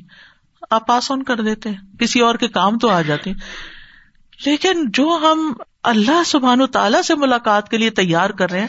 [0.71, 3.33] آپ پاس آن کر دیتے ہیں۔ کسی اور کے کام تو آ جاتے
[4.45, 5.53] لیکن جو ہم
[5.83, 8.67] اللہ سبحان و تعالیٰ سے ملاقات کے لیے تیار کر رہے ہیں،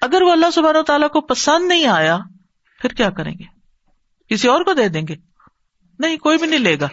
[0.00, 2.18] اگر وہ اللہ سبحان و تعالیٰ کو پسند نہیں آیا،
[2.80, 3.44] پھر کیا کریں گے؟
[4.28, 5.16] کسی اور کو دے دیں گے؟
[5.98, 6.88] نہیں، کوئی بھی نہیں لے گا۔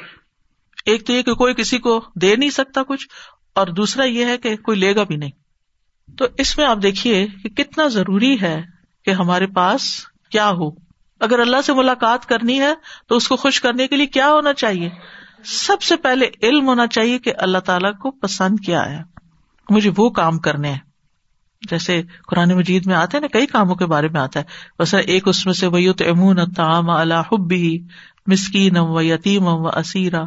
[0.85, 3.07] ایک تو یہ کہ کوئی کسی کو دے نہیں سکتا کچھ،
[3.55, 5.31] اور دوسرا یہ ہے کہ کوئی لے گا بھی نہیں۔
[6.17, 8.61] تو اس میں آپ دیکھیے کہ کتنا ضروری ہے
[9.05, 9.81] کہ ہمارے پاس
[10.31, 10.88] کیا ہو۔
[11.19, 12.73] اگر اللہ سے ملاقات کرنی ہے
[13.07, 14.89] تو اس کو خوش کرنے کے لیے کیا ہونا چاہیے؟
[15.43, 19.03] سب سے پہلے علم ہونا چاہیے کہ اللہ تعالیٰ کو پسند کیا ہے۔
[19.69, 20.79] مجھے وہ کام کرنے ہیں۔
[21.69, 24.45] جیسے قرآن مجید میں آتے ہیں نا، کئی کاموں کے بارے میں آتا ہے۔
[24.79, 27.79] ویسے ایک اس میں سے وہی تو امون تام اللہ حبی
[28.27, 30.21] مسکین و یتیم و اسیرا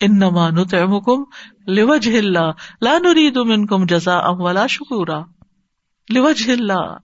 [0.00, 1.24] ان نما نتعمکم
[1.66, 2.50] لوجہ اللہ
[2.82, 5.20] لا نرید منکم جزاء ولا شکورا
[6.08, 6.96] لوجہ اللہ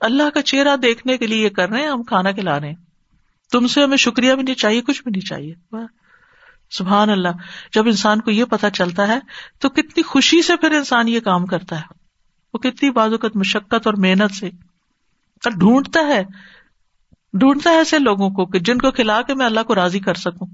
[0.00, 2.76] اللہ کا چہرہ دیکھنے کے لیے یہ کر رہے ہیں، ہم کھانا کھلا رہے ہیں۔
[3.52, 5.54] تم سے ہمیں شکریہ بھی نہیں چاہیے، کچھ بھی نہیں چاہیے۔
[6.70, 7.28] سبحان اللہ۔
[7.72, 9.18] جب انسان کو یہ پتا چلتا ہے،
[9.58, 11.82] تو کتنی خوشی سے پھر انسان یہ کام کرتا ہے۔
[12.54, 16.24] وہ کتنی بازوقت مشقت اور محنت سے اور ڈھونڈتا ہے
[17.32, 20.14] ڈھونڈتا ہے ایسے لوگوں کو کہ جن کو کھلا کے میں اللہ کو راضی کر
[20.14, 20.46] سکوں۔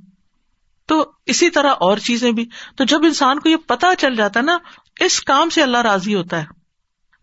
[0.86, 4.44] تو اسی طرح اور چیزیں بھی۔ تو جب انسان کو یہ پتا چل جاتا ہے
[4.44, 4.58] نا،
[5.00, 6.63] اس کام سے اللہ راضی ہوتا ہے۔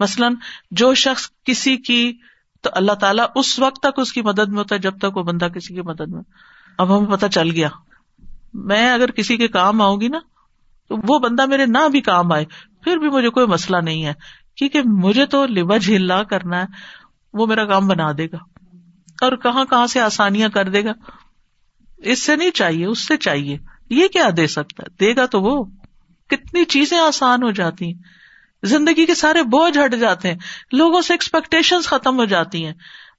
[0.02, 0.36] مثلاً
[0.72, 2.18] جو شخص کسی کی،
[2.62, 5.24] تو اللہ تعالیٰ اس وقت تک اس کی مدد میں ہوتا ہے جب تک وہ
[5.24, 6.22] بندہ کسی کی مدد میں۔
[6.78, 7.70] اب ہمیں پتا چل گیا۔
[8.54, 10.20] میں اگر کسی کے کام آؤں گی نا،
[10.90, 12.46] تو وہ بندہ میرے نہ بھی کام آئے،
[12.84, 14.14] پھر بھی مجھے کوئی مسئلہ نہیں ہے۔
[14.56, 16.66] کیونکہ مجھے تو لبج ہلا کرنا ہے،
[17.34, 18.38] وہ میرا کام بنا دے گا۔
[19.22, 20.92] اور کہاں کہاں سے آسانیاں کر دے گا۔
[21.98, 23.58] اس سے نہیں چاہیے، اس سے چاہیے۔
[23.90, 25.66] یہ کیا دے سکتا ہے؟ دے گا تو وہ۔
[26.30, 28.21] کتنی چیزیں آسان ہو جاتی ہیں۔
[28.64, 30.38] زندگی کے سارے بوجھ ہٹ جاتے ہیں۔
[30.72, 32.74] لوگوں سے ایکسپیکٹیشن ختم ہو جاتی ہیں۔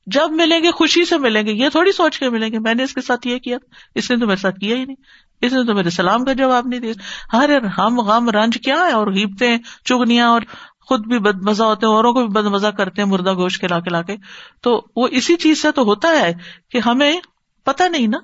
[0.06, 2.82] جب ملیں گے، خوشی سے ملیں گے۔ یہ تھوڑی سوچ کے ملیں گے، میں نے
[2.82, 3.58] اس کے ساتھ یہ کیا۔
[3.94, 4.96] اس نے تو میرے ساتھ کیا ہی نہیں۔
[5.40, 6.92] اس نے تو میرے سلام کا جواب نہیں دیا۔
[7.32, 10.42] ہر ہم غم رنج کیا ہے اور ہیپتے چگنیاں اور
[10.80, 13.60] خود بھی بد مزہ ہوتے ہیں، اوروں کو بھی بد مزہ کرتے ہیں، مردہ گوشت
[13.60, 14.16] کھلا کے لا کے۔
[14.62, 16.32] تو وہ اسی چیز سے تو ہوتا ہے
[16.70, 17.20] کہ ہمیں
[17.64, 18.18] پتا نہیں نا۔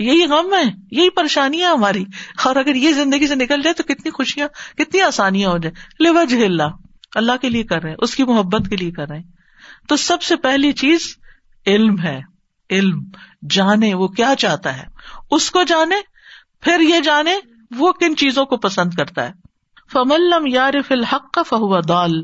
[0.00, 2.04] یہی غم ہے، یہی پریشانیاں ہماری۔
[2.44, 6.34] اور اگر یہ زندگی سے نکل جائے تو کتنی خوشیاں، کتنی آسانیاں ہو جائیں۔ لوج
[6.34, 6.62] اللہ
[7.14, 9.24] اللہ کے لیے کر رہے ہیں، اس کی محبت کے لیے کر رہے ہیں۔
[9.88, 11.16] تو سب سے پہلی چیز
[11.66, 12.20] علم ہے،
[12.70, 13.04] علم۔
[13.50, 14.84] جانے، وہ کیا چاہتا ہے؟
[15.30, 15.96] اس کو جانے،
[16.60, 17.34] پھر یہ جانے،
[17.78, 19.32] وہ کن چیزوں کو پسند کرتا ہے۔
[19.92, 22.22] فملم یار فی الحق کا فہو دال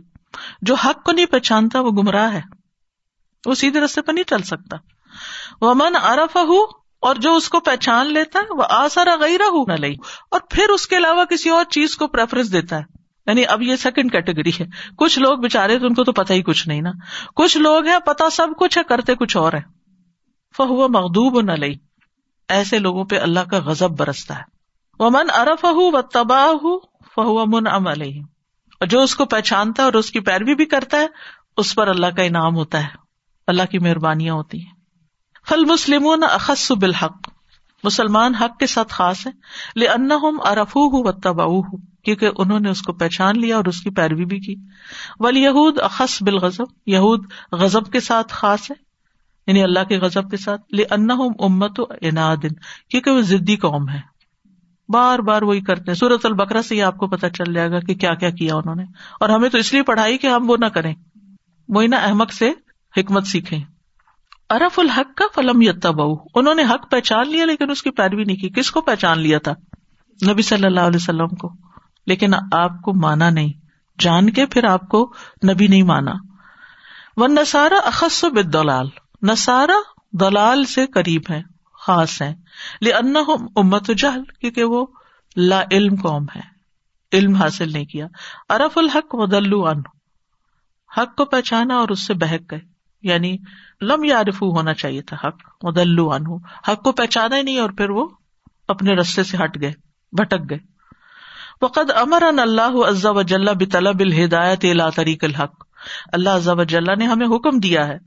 [0.63, 2.41] جو حق کو نہیں پہچانتا، وہ گمراہ ہے۔
[3.47, 4.77] وہ سیدھے رستے پہ نہیں چل سکتا۔
[5.61, 6.37] وہ من ارف
[7.01, 9.95] اور جو اس کو پہچان لیتا ہے وہ آسارا گئی رہ نہ لئی
[10.31, 12.83] اور پھر اس کے علاوہ کسی اور چیز کو پریفرنس دیتا ہے۔
[13.27, 14.65] یعنی اب یہ سیکنڈ کیٹیگری ہے۔
[14.97, 16.91] کچھ لوگ بےچارے تو ان کو تو پتا ہی کچھ نہیں نا۔
[17.35, 19.61] کچھ لوگ ہیں پتا سب کچھ ہے، کرتے کچھ اور ہے
[20.57, 21.75] فہو مغدوب نہ لئی
[22.49, 24.43] ایسے لوگوں پہ اللہ کا غزب برستا ہے۔
[24.99, 26.79] وہ من ارف و تباہ ہوں
[27.15, 28.23] فہو من ام علیہ۔
[28.81, 31.07] اور جو اس کو پہچانتا ہے اور اس کی پیروی بھی کرتا ہے،
[31.57, 32.89] اس پر اللہ کا انعام ہوتا ہے۔
[33.47, 34.76] اللہ کی مہربانیاں ہوتی ہیں۔
[35.49, 37.29] فل مسلم اخص بالحق۔
[37.85, 39.33] مسلمان حق کے ساتھ خاص ہے۔
[39.79, 40.09] لے ان
[40.45, 41.45] ارف و تبا
[42.05, 44.55] کیونکہ انہوں نے اس کو پہچان لیا اور اس کی پیروی بھی کی۔
[45.21, 48.77] ولی یہود اخص بالغضب، یہود غزب کے ساتھ خاص ہے
[49.47, 52.55] یعنی اللہ کے غزب کے ساتھ۔ لے ان امت و انادن
[52.91, 54.01] کیونکہ وہ ضدی قوم ہے
[54.89, 57.81] بار بار وہی کرتے ہیں۔ سورت البکرا سے ہی آپ کو پتا چل جائے گا
[57.81, 58.85] کہ کیا کیا کیا انہوں نے۔
[59.21, 60.95] اور ہمیں تو اس لیے پڑھائی کہ ہم وہ نہ کریں۔
[61.69, 62.51] وہی نہ احمد سے
[62.97, 63.76] حکمت سیکھیں۔
[64.51, 68.25] ارف الحق کا فلم یتا بہو انہوں نے حق پہچان لیا لیکن اس کی پیروی
[68.25, 69.53] نہیں کی۔ کس کو پہچان لیا تھا؟
[70.31, 71.53] نبی صلی اللہ علیہ وسلم کو۔
[72.07, 73.53] لیکن آپ کو مانا نہیں۔
[73.99, 75.13] جان کے پھر آپ کو
[75.53, 76.13] نبی نہیں مانا۔
[77.17, 78.89] وہ نسارا اخص و بدلال
[79.23, 79.77] نسارا
[80.13, 81.43] دلال سے قریب ہے
[81.81, 82.35] خاص ہے
[82.93, 83.17] ان
[83.57, 84.87] امت جہل کیونکہ وہ
[85.37, 86.57] لا علم قوم ہے
[87.13, 88.07] علم حاصل نہیں کیا۔
[88.49, 89.83] ارف الحق ودلو ان
[90.99, 92.61] حق کو پہچانا اور اس سے بہک گئے۔
[93.03, 93.37] یعنی
[93.81, 96.25] لم یارف ہونا چاہیے تھا حق مدلو ان
[96.69, 98.09] حق کو پہچانا ہی نہیں اور پھر وہ
[98.69, 99.73] اپنے رستے سے ہٹ گئے،
[100.13, 100.59] بھٹک گئے۔
[101.63, 105.65] وقد امر ان اللہ عزا وجل بطلب الہدایت الا طریق الحق۔
[106.13, 107.99] اللہ عزا وجل نے ہمیں حکم دیا ہے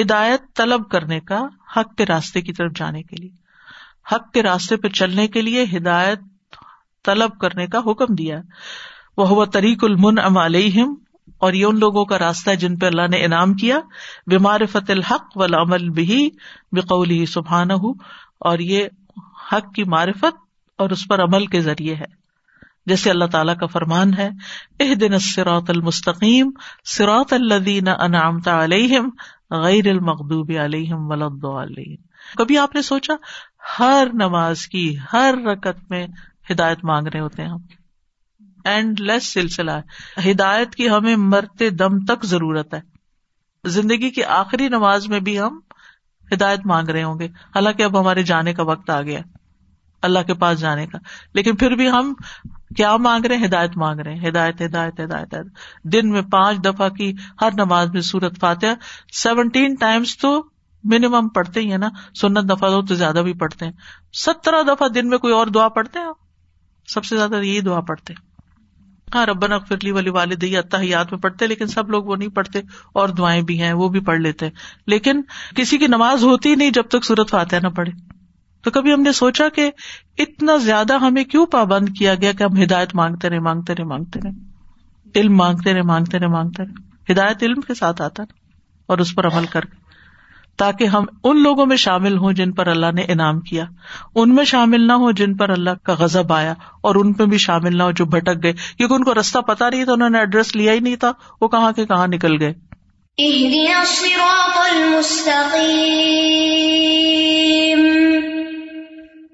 [0.00, 1.46] ہدایت طلب کرنے کا
[1.76, 3.30] حق کے راستے کی طرف جانے کے لیے۔
[4.14, 6.18] حق کے راستے پہ چلنے کے لیے ہدایت
[7.04, 8.40] طلب کرنے کا حکم دیا۔
[9.16, 10.94] وہ طریق المن ام علیہم۔
[11.44, 13.78] اور یہ ان لوگوں کا راستہ ہے جن پہ اللہ نے انعام کیا
[14.26, 16.30] بیمار فتح الحق و عمل بھی
[16.72, 17.90] بقول سبحان ہو
[18.40, 18.86] اور یہ
[19.52, 20.36] حق کی معرفت
[20.78, 22.24] اور اس پر عمل کے ذریعے ہے۔
[22.86, 24.28] جیسے اللہ تعالیٰ کا فرمان ہے
[24.80, 26.50] اح دن سروت المستقیم
[26.84, 29.10] سروت الدین انعامتا علیہم
[29.50, 31.44] غیر المقوب علیہم ولاد
[32.36, 33.14] کبھی آپ نے سوچا،
[33.78, 36.06] ہر نماز کی ہر رکت میں
[36.50, 37.83] ہدایت مانگ رہے ہوتے ہیں ہم۔
[38.64, 42.80] اینڈ لیس سلسلہ ہے ہدایت کی ہمیں مرتے دم تک ضرورت ہے۔
[43.64, 45.60] زندگی کی آخری نماز میں بھی ہم
[46.32, 49.20] ہدایت مانگ رہے ہوں گے۔ حالانکہ اب ہمارے جانے کا وقت آ گیا۔
[50.02, 50.98] اللہ کے پاس جانے کا۔
[51.34, 52.14] لیکن پھر بھی ہم
[52.76, 55.34] کیا مانگ رہے ہیں؟ ہدایت مانگ رہے ہیں۔ ہدایت ہدایت ہدایت
[55.84, 58.66] دن میں پانچ دفعہ کی ہر نماز میں سورت فاتح
[59.12, 60.44] سیونٹین ٹائمس تو
[60.84, 61.88] منیمم پڑھتے ہی ہے نا۔
[62.20, 63.72] سنت دفعہ دو تو زیادہ بھی پڑھتے ہیں۔
[64.12, 66.06] سترہ دفعہ دن میں کوئی اور دعا پڑھتے ہیں
[66.88, 68.33] سب سے زیادہ یہی دعا پڑھتے ہیں۔
[69.14, 72.60] ہاں ربن اکفرلی والی والد اتحیات میں پڑھتے، لیکن سب لوگ وہ نہیں پڑھتے
[72.92, 74.48] اور دعائیں بھی ہیں، وہ بھی پڑھ لیتے۔
[74.86, 75.20] لیکن
[75.56, 77.92] کسی کی نماز ہوتی نہیں جب تک سورت فاتح نہ پڑھے۔
[78.62, 79.70] تو کبھی ہم نے سوچا کہ
[80.18, 84.20] اتنا زیادہ ہمیں کیوں پابند کیا گیا کہ ہم ہدایت مانگتے رہے مانگتے رہے مانگتے
[84.24, 84.30] رہے۔
[85.20, 88.22] علم مانگتے رہے مانگتے رہے مانگتے رہے۔ ہدایت علم کے ساتھ آتا
[88.86, 89.83] اور اس پر عمل کر۔ کے
[90.56, 93.64] تاکہ ہم ان لوگوں میں شامل ہوں جن پر اللہ نے انعام کیا۔
[94.14, 97.38] ان میں شامل نہ ہو جن پر اللہ کا غزب آیا اور ان پہ بھی
[97.38, 100.18] شامل نہ ہو جو بھٹک گئے۔ کیونکہ ان کو رستہ پتا نہیں تھا، انہوں نے
[100.18, 102.54] ایڈریس لیا ہی نہیں تھا۔ وہ کہاں کے کہاں نکل گئے۔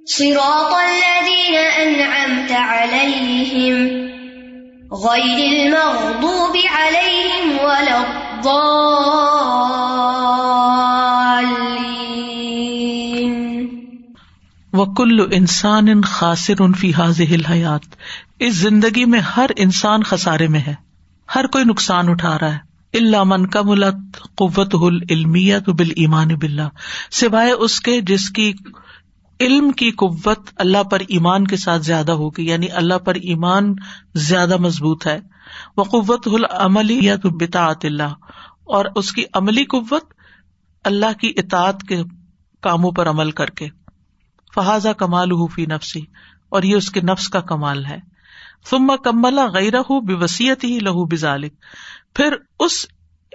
[0.07, 1.55] صراط الذين
[1.85, 3.87] أنعمت عليهم
[4.93, 9.80] غير المغضوب عليهم ولا الضالين
[14.73, 17.79] وكل انسان خاسر في هذه الحياة۔
[18.39, 20.75] اس زندگی میں ہر انسان خسارے میں ہے۔
[21.35, 23.95] ہر کوئی نقصان اٹھا رہا ہے۔ اللہ من کا ملت
[24.35, 26.68] قوت العلمیت بال ایمان بلّہ
[27.11, 28.53] سوائے اس کے جس کی
[29.41, 33.75] علم کی قوت اللہ پر ایمان کے ساتھ زیادہ ہوگی یعنی اللہ پر ایمان
[34.14, 35.18] زیادہ مضبوط ہے۔
[35.77, 38.14] وہ قوت العملی یا بتاط اللہ
[38.64, 40.05] اور اس کی عملی قوت
[40.85, 42.03] اللہ کی اطاعت کے
[42.61, 43.68] کاموں پر عمل کر کے۔
[44.55, 46.01] فہذا کمال حفی نفسی
[46.48, 47.98] اور یہ اس کے نفس کا کمال ہے۔
[48.70, 51.53] ثم کملا غیر بے وسیعت ہی لہو بزالک
[52.14, 52.86] پھر اس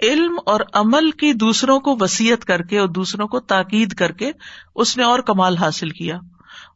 [0.02, 4.32] علم اور عمل کی دوسروں کو وسیعت کر کے اور دوسروں کو تاکید کر کے
[4.74, 6.18] اس نے اور کمال حاصل کیا۔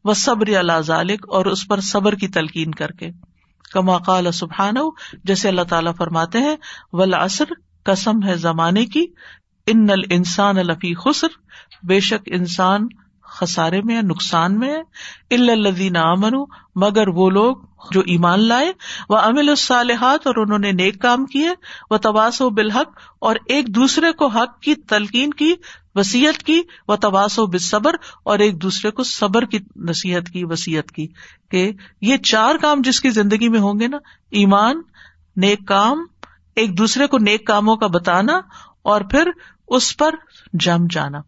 [0.03, 3.09] وہ صبر اللہ ذالک اور اس پر صبر کی تلقین کر کے۔
[3.71, 4.75] کما قال سبحان
[5.23, 6.55] جیسے اللہ تعالیٰ فرماتے ہیں
[6.93, 7.45] ولاسر
[7.83, 9.05] قسم ہے زمانے کی،
[9.67, 11.27] ان نل انسان الفی خسر۔
[11.83, 12.87] بے شک انسان
[13.39, 16.31] خسارے میں نقصان میں ہے الدین امن
[16.75, 17.55] مگر وہ لوگ
[17.91, 18.71] جو ایمان لائے
[19.09, 21.49] وہ امل الصالحات اور انہوں نے نیک کام کیے
[21.89, 25.53] وہ تباس و بالحق اور ایک دوسرے کو حق کی تلقین کی
[25.95, 27.91] وسیعت کی وہ تباس و بصبر
[28.23, 31.07] اور ایک دوسرے کو صبر کی نصیحت کی وسیعت کی
[31.51, 31.71] کہ
[32.01, 33.97] یہ چار کام جس کی زندگی میں ہوں گے نا،
[34.31, 34.81] ایمان،
[35.35, 35.99] نیک کام،
[36.55, 38.39] ایک دوسرے کو نیک کاموں کا بتانا
[38.81, 39.29] اور پھر
[39.67, 40.15] اس پر
[40.53, 41.19] جم جانا۔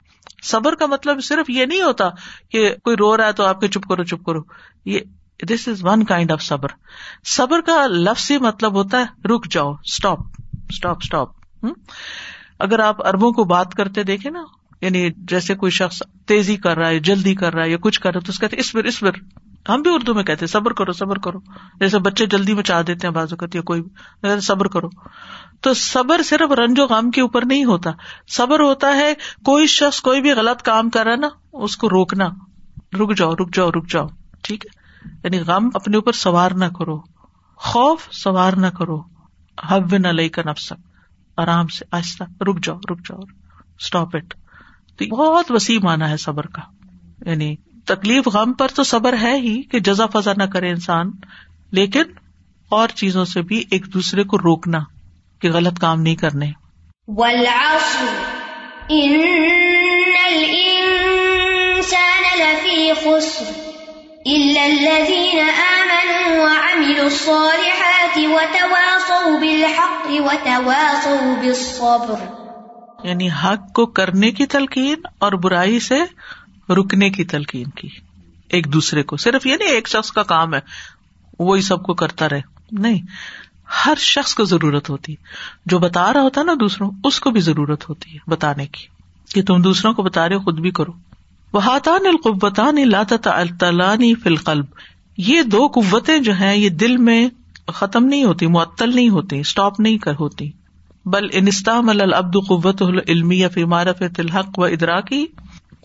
[0.44, 2.10] صبر کا مطلب صرف یہ نہیں ہوتا
[2.50, 4.40] کہ کوئی رو رہا ہے تو آپ کے چپ کرو چپ کرو۔
[4.86, 5.00] یہ
[5.50, 6.70] this is one kind of صبر۔
[7.26, 10.20] صبر کا لفظ ہی مطلب ہوتا ہے، رک جاؤ اسٹاپ
[10.70, 11.30] اسٹاپ اسٹاپ
[12.60, 14.44] اگر آپ اربوں کو بات کرتے دیکھے نا
[14.82, 18.12] یعنی جیسے کوئی شخص تیزی کر رہا ہے، جلدی کر رہا ہے یا کچھ کر
[18.14, 19.12] رہا ہے، تو اس کہتے اس پر اس پر۔
[19.70, 21.40] ہم بھی اردو میں کہتے صبر کرو صبر کرو۔
[21.80, 23.82] جیسے بچے جلدی میں چاہ دیتے ہیں بازو کرتی ہے کوئی
[24.42, 24.88] صبر کرو۔
[25.62, 27.92] تو صبر صرف رنج و غم کے اوپر نہیں ہوتا۔
[28.28, 29.14] صبر ہوتا ہے،
[29.46, 32.30] کوئی شخص کوئی بھی غلط کام کر رہا نا، اس کو روکنا۔
[33.00, 34.08] رک جاؤ رک جاؤ رک جاؤ۔
[34.44, 34.80] ٹھیک ہے؟
[35.24, 37.02] یعنی غم اپنے اوپر سوار نہ کرو۔
[37.56, 39.02] خوف سوار نہ کرو۔
[39.70, 40.74] حب نہ لئی کا نفسک۔
[41.38, 43.20] آرام سے، آہستہ، رک جاؤ رک جاؤ۔
[43.80, 44.34] اسٹاپ اٹ
[45.12, 46.62] بہت وسیع مانا ہے صبر کا۔
[47.30, 47.56] یعنی
[47.86, 51.12] تکلیف غم پر تو صبر ہے ہی کہ جزا فضا نہ کرے انسان
[51.72, 52.04] لیکن
[52.70, 54.80] اور چیزوں سے بھی ایک دوسرے کو روکنا
[55.42, 56.52] کہ غلط کام نہیں کرنے۔
[73.04, 76.02] یعنی حق کو کرنے کی تلقین اور برائی سے
[76.70, 77.88] رکنے کی تلقین کی۔
[78.50, 80.60] ایک دوسرے کو۔ صرف یہ نہیں، ایک شخص کا کام ہے۔
[81.40, 82.42] وہی سب کو کرتا رہے۔
[82.72, 83.02] نہیں،
[83.86, 85.16] ہر شخص کو ضرورت ہوتی۔
[85.66, 88.88] جو بتا رہا ہوتا نا دوسروں، اس کو بھی ضرورت ہوتی ہے بتانے کی۔
[89.34, 90.92] کہ تم دوسروں کو بتا رہے خود بھی کرو۔
[91.54, 92.78] وہ ہاتان القبتان
[93.26, 94.66] الطلانی فلقلب
[95.18, 97.30] یہ دو قوتیں جو ہیں، یہ دل میں
[97.68, 100.52] ختم نہیں ہوتی، معطل نہیں ہوتی اسٹاپ نہیں کر ہوتی۔
[101.06, 105.26] بل انستام العبد قوت العلمی فی معرفت الحق و ادراکی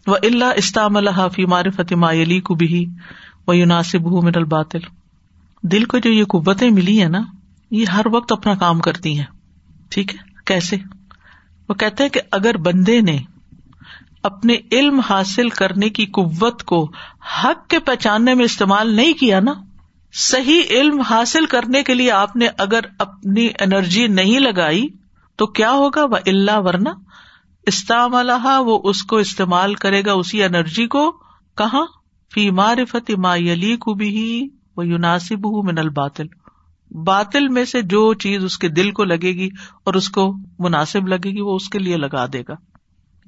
[0.09, 2.87] و اللہ استام اللہ فی معرفت ما علی کو بھی
[3.47, 4.79] و یوناسب من الباطل۔
[5.63, 7.23] دل کو جو یہ قوتیں ملی ہیں نا،
[7.71, 9.27] یہ ہر وقت اپنا کام کرتی ہیں۔
[9.91, 10.77] ٹھیک ہے؟ کیسے؟
[11.69, 13.19] وہ کہتے ہیں کہ اگر بندے نے
[14.23, 16.91] اپنے علم حاصل کرنے کی قوت کو
[17.45, 19.55] حق کے پہچاننے میں استعمال نہیں کیا نا،
[20.15, 24.87] صحیح علم حاصل کرنے کے لیے آپ نے اگر اپنی انرجی نہیں لگائی
[25.37, 26.89] تو کیا ہوگا؟ وہ اللہ ورنہ
[27.69, 28.31] استعمال
[28.66, 31.12] وہ اس کو استعمال کرے گا، اسی انرجی کو۔
[31.57, 31.87] کہاں؟
[32.35, 36.27] فی معرفت ما یلی کو بھی وہ یوناسب من الباطل۔
[36.91, 39.49] باطل میں سے جو چیز اس کے دل کو لگے گی
[39.85, 42.53] اور اس کو مناسب لگے گی، وہ اس کے لیے لگا دے گا۔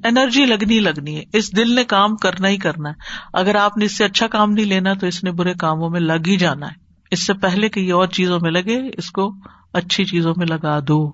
[0.09, 2.95] انرجی لگنی لگنی ہے۔ اس دل نے کام کرنا ہی کرنا ہے۔
[3.33, 6.01] اگر آپ نے اس سے اچھا کام نہیں لینا، تو اس نے برے کاموں میں
[6.01, 6.75] لگ ہی جانا ہے۔
[7.11, 9.35] اس سے پہلے کہ یہ اور چیزوں میں لگے، اس کو
[9.73, 11.13] اچھی چیزوں میں لگا دو۔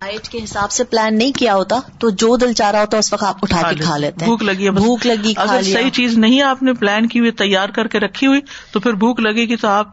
[0.00, 3.12] ڈائٹ کے حساب سے پلان نہیں کیا ہوتا تو جو دل چاہ رہا ہوتا اس
[3.12, 6.18] وقت آپ اٹھا کے کھا لیتے ہیں۔ بھوک لگی ہے بھوک لگی اگر صحیح چیز
[6.18, 8.40] نہیں آپ نے پلان کی ہوئی تیار کر کے رکھی ہوئی
[8.72, 9.88] تو پھر بھوک لگے گی تو آپ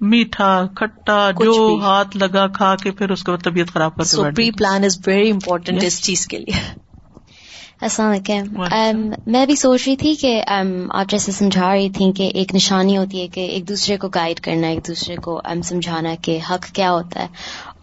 [0.00, 4.24] میٹھا کھٹا جو۔ ہاتھ لگا کھا کے پھر اس کے بعد طبیعت خراب کر so
[4.36, 5.84] pre plan is very important.
[5.84, 6.84] اس چیز کے لیے۔
[7.80, 12.12] السلام علیکم um, میں بھی سوچ رہی تھی کہ um, آپ جیسے سمجھا رہی تھی
[12.12, 16.14] کہ ایک نشانی ہوتی ہے کہ ایک دوسرے کو گائیڈ کرنا ایک دوسرے کو سمجھانا
[16.22, 17.26] کہ حق کیا ہوتا ہے۔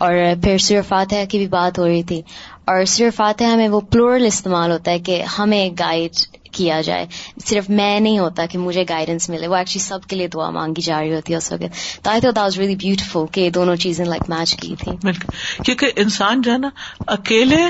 [0.02, 2.22] اور پھر سور فاتحہ کی بھی بات ہو رہی تھی۔
[2.66, 6.12] اور سور فاتحہ میں وہ پلورل استعمال ہوتا ہے کہ ہمیں گائیڈ
[6.52, 7.06] کیا جائے۔
[7.46, 10.82] صرف میں نہیں ہوتا کہ مجھے گائیڈنس ملے۔ وہ ایکچولی سب کے لیے دعا مانگی
[10.82, 14.06] جا رہی ہوتی ہے اس وقت۔ تو I thought was really beautiful کہ دونوں چیزیں
[14.06, 15.28] لائک میچ کی تھی بالکل۔
[15.64, 16.70] کیونکہ انسان جو ہے نا،
[17.08, 17.66] اکیلے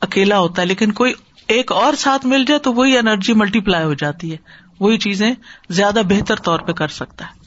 [0.00, 1.12] اکیلا ہوتا ہے، لیکن کوئی
[1.48, 4.36] ایک اور ساتھ مل جائے تو وہی انرجی ملٹی پلائی ہو جاتی ہے۔
[4.80, 5.32] وہی چیزیں
[5.70, 7.39] زیادہ بہتر طور پہ کر سکتا ہے۔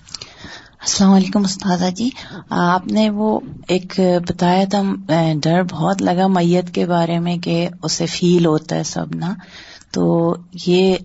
[0.83, 2.09] السلام علیکم استاذہ جی۔
[2.49, 4.81] آپ نے وہ ایک بتایا تھا
[5.43, 9.33] ڈر بہت لگا میت کے بارے میں کہ اسے فیل ہوتا ہے سب نا۔
[9.91, 10.95] تو یہ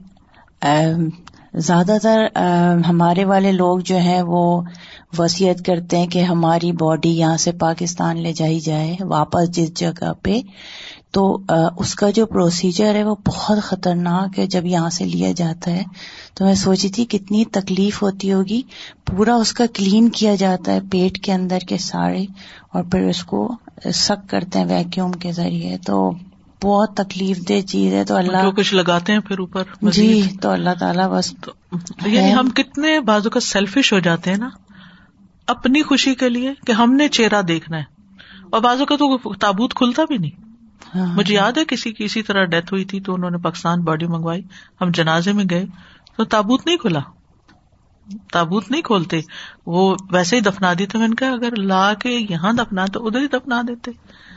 [1.55, 2.25] زیادہ تر
[2.89, 4.63] ہمارے والے لوگ جو ہیں وہ
[5.19, 10.13] وصیت کرتے ہیں کہ ہماری باڈی یہاں سے پاکستان لے جائی جائے، واپس جس جگہ
[10.23, 10.41] پہ
[11.11, 11.41] تو
[11.79, 15.83] اس کا جو پروسیجر ہے وہ بہت خطرناک ہے جب یہاں سے لیا جاتا ہے۔
[16.35, 18.63] تو میں سوچی تھی کتنی تکلیف ہوتی ہوگی۔
[19.07, 22.23] پورا اس کا کلین کیا جاتا ہے پیٹ کے اندر کے سارے
[22.73, 23.53] اور پھر اس کو
[23.95, 26.11] سک کرتے ہیں ویکیوم کے ذریعے۔ تو
[26.65, 30.51] بہت تکلیف دہ چیز ہے۔ تو جو اللہ کچھ لگاتے ہیں پھر اوپر جی تو
[30.51, 31.53] اللہ تعالیٰ بس تو
[32.09, 34.49] یعنی ہم کتنے بازو کا سیلفش ہو جاتے ہیں نا۔
[35.47, 37.85] اپنی خوشی کے لیے کہ ہم نے چہرہ دیکھنا ہے۔
[38.51, 40.48] اور بازو کا تو تابوت کھلتا بھی نہیں۔
[40.95, 44.07] مجھے یاد ہے کسی کی اسی طرح ڈیتھ ہوئی تھی تو انہوں نے پاکستان باڈی
[44.07, 44.43] منگوائی۔
[44.81, 45.65] ہم جنازے میں گئے
[46.17, 47.01] تو تابوت نہیں کھلا۔
[48.33, 49.21] تابوت نہیں کھولتے۔
[49.67, 53.21] وہ ویسے ہی دفنا دیتے۔ میں نے کہا اگر لا کے یہاں دفنا تو ادھر
[53.21, 53.91] ہی دفنا دیتے۔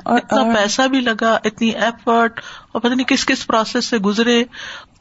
[0.06, 2.41] اور اتنا اور- پیسہ بھی لگا اتنی ایفرٹ
[2.72, 4.43] اور پتہ نہیں کس کس پروسیس سے گزرے۔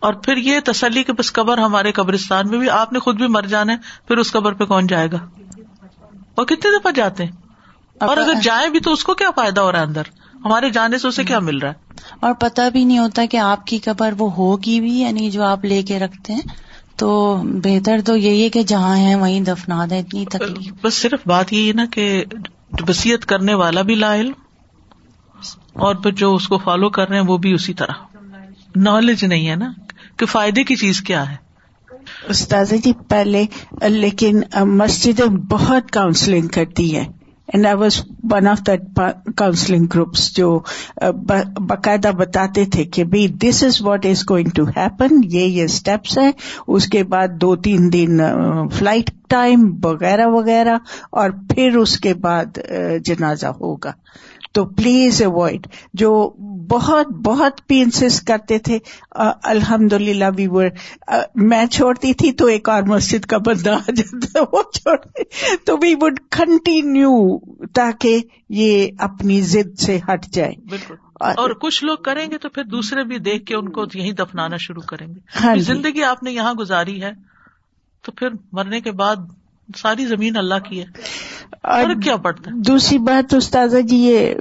[0.01, 3.27] اور پھر یہ تسلی کہ بس قبر ہمارے قبرستان میں بھی آپ نے خود بھی
[3.27, 3.79] مر جانا ہے
[4.09, 5.19] پھر اس قبر پہ کون جائے گا؟
[6.35, 7.33] اور کتنے دفعہ جاتے ہیں؟
[8.01, 10.03] اور اگر جائیں بھی تو اس کو کیا فائدہ ہو رہا ہے اندر؟
[10.45, 13.67] ہمارے جانے سے اسے کیا مل رہا ہے؟ اور پتہ بھی نہیں ہوتا کہ آپ
[13.67, 16.41] کی قبر وہ ہوگی بھی یعنی جو آپ لے کے رکھتے ہیں۔
[16.97, 21.21] تو بہتر تو یہی ہے کہ جہاں ہیں وہیں دفنا دیں اتنی تکلیف۔ بس صرف
[21.27, 22.25] بات یہی ہے نا کہ
[22.89, 24.33] وسیعت کرنے والا بھی لا علم
[25.73, 27.93] اور پھر جو اس کو فالو کر رہے ہیں وہ بھی اسی طرح۔
[28.77, 29.73] نالج نہیں ہے نا
[30.17, 31.37] کہ فائدے کی چیز کیا ہے۔
[32.29, 33.45] استاذہ جی پہلے
[33.83, 37.09] لیکن مسجدیں بہت کاؤنسلنگ کرتی ہیں
[37.53, 39.01] and I was one of that
[39.37, 40.61] counselling groups جو
[41.05, 41.13] uh,
[41.61, 46.19] باقاعدہ بتاتے تھے کہ بھائی this is what is going to happen یہ یہ اسٹیپس
[46.19, 46.33] ہیں،
[46.67, 50.79] اس کے بعد دو، تین دن uh, فلائٹ ٹائم وغیرہ وغیرہ،
[51.11, 53.93] اور پھر اس کے بعد uh, جنازہ ہوگا۔
[54.53, 56.29] تو پلیز اوائڈ جو
[56.71, 58.79] بہت بہت پینسز کرتے تھے
[59.45, 60.67] الحمد للہ وی ور
[61.35, 65.23] میں چھوڑتی تھی تو ایک اور مسجد کا بندہ آ جاتا وہ چھوڑتے۔
[65.65, 71.97] تو وی وڈ کنٹینیو تاکہ یہ اپنی ضد سے ہٹ جائے۔ بالکل۔ اور- کچھ لوگ
[71.97, 75.21] کریں گے تو پھر دوسرے بھی دیکھ کے ان کو یہیں دفنانا شروع کریں گے۔
[75.45, 77.11] ہاں جی۔ زندگی آپ نے یہاں گزاری ہے
[78.03, 79.17] تو پھر مرنے کے بعد
[79.77, 80.85] ساری زمین اللہ کی ہے۔
[81.63, 84.35] اور کیا پڑتا دوسری بات استاذہ جی یہ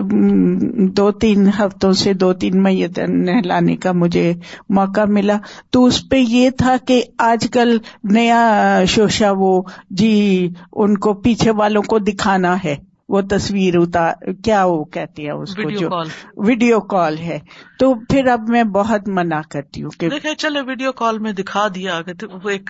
[0.88, 4.34] دو تین ہفتوں سے دو تین میت نہلانے کا مجھے
[4.70, 5.38] موقع ملا۔
[5.70, 11.52] تو اس پہ یہ تھا کہ آج کل نیا شوشا وہ جی ان کو پیچھے
[11.52, 12.76] والوں کو دکھانا ہے۔
[13.10, 15.90] وہ تصویر اتار کیا وہ کہتی ہے اس کو جو
[16.38, 17.40] ویڈیو کال ہے۔
[17.80, 21.68] تو پھر اب میں بہت منع کرتی ہوں کہ دیکھیں چلے ویڈیو کال میں دکھا
[21.76, 22.02] دیا۔
[22.44, 22.70] وہ ایک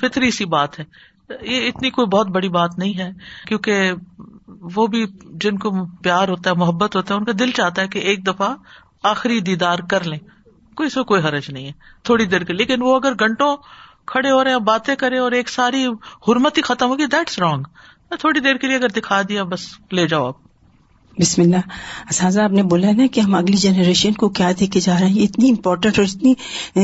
[0.00, 0.84] فطری سی بات ہے۔
[1.40, 3.10] یہ اتنی کوئی بہت بڑی بات نہیں ہے،
[3.48, 3.92] کیونکہ
[4.48, 7.88] وہ بھی جن کو پیار ہوتا ہے، محبت ہوتا ہے، ان کا دل چاہتا ہے
[7.88, 8.54] کہ ایک دفعہ
[9.02, 10.18] آخری دیدار کر لیں۔
[10.74, 13.56] کوئی اس کوئی حرج نہیں ہے، تھوڑی دیر کے لیکن وہ اگر گھنٹوں
[14.06, 15.86] کھڑے ہو رہے ہیں، باتیں کرے اور ایک ساری
[16.28, 17.62] حرمت ہی ختم ہوگی دیٹس رانگ
[18.20, 20.51] تھوڑی دیر کے لیے اگر دکھا دیا، بس لے جاؤ آپ۔
[21.20, 21.56] بسم اللہ۔
[22.10, 24.96] اساتذہ، آپ نے بولا ہے نا کہ ہم اگلی جنریشن کو کیا دے کے جا
[25.00, 26.34] رہے ہیں؟ یہ اتنی امپورٹنٹ اور اتنی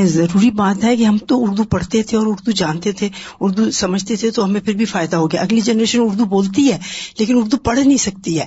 [0.07, 3.09] ضروری بات ہے کہ ہم تو اردو پڑھتے تھے اور اردو جانتے تھے،
[3.41, 6.79] اردو سمجھتے تھے، تو ہمیں پھر بھی فائدہ ہو گیا۔ اگلی جنریشن اردو بولتی ہے،
[7.19, 8.45] لیکن اردو پڑھ نہیں سکتی ہے۔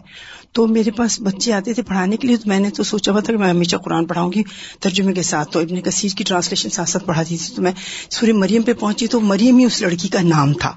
[0.52, 3.20] تو میرے پاس بچے آتے تھے پڑھانے کے لیے، تو میں نے تو سوچا ہوا
[3.20, 4.44] تھا کہ میں ہمیشہ قرآن پڑھاؤں گی۔
[4.80, 7.72] ترجمے کے ساتھ تو ابن کثیر کی ٹرانسلیشن ساتھ ساتھ پڑھاتی تھی، تو میں
[8.10, 10.72] سورہ مریم پہ پہنچی تو مریم ہی اس لڑکی کا نام تھا۔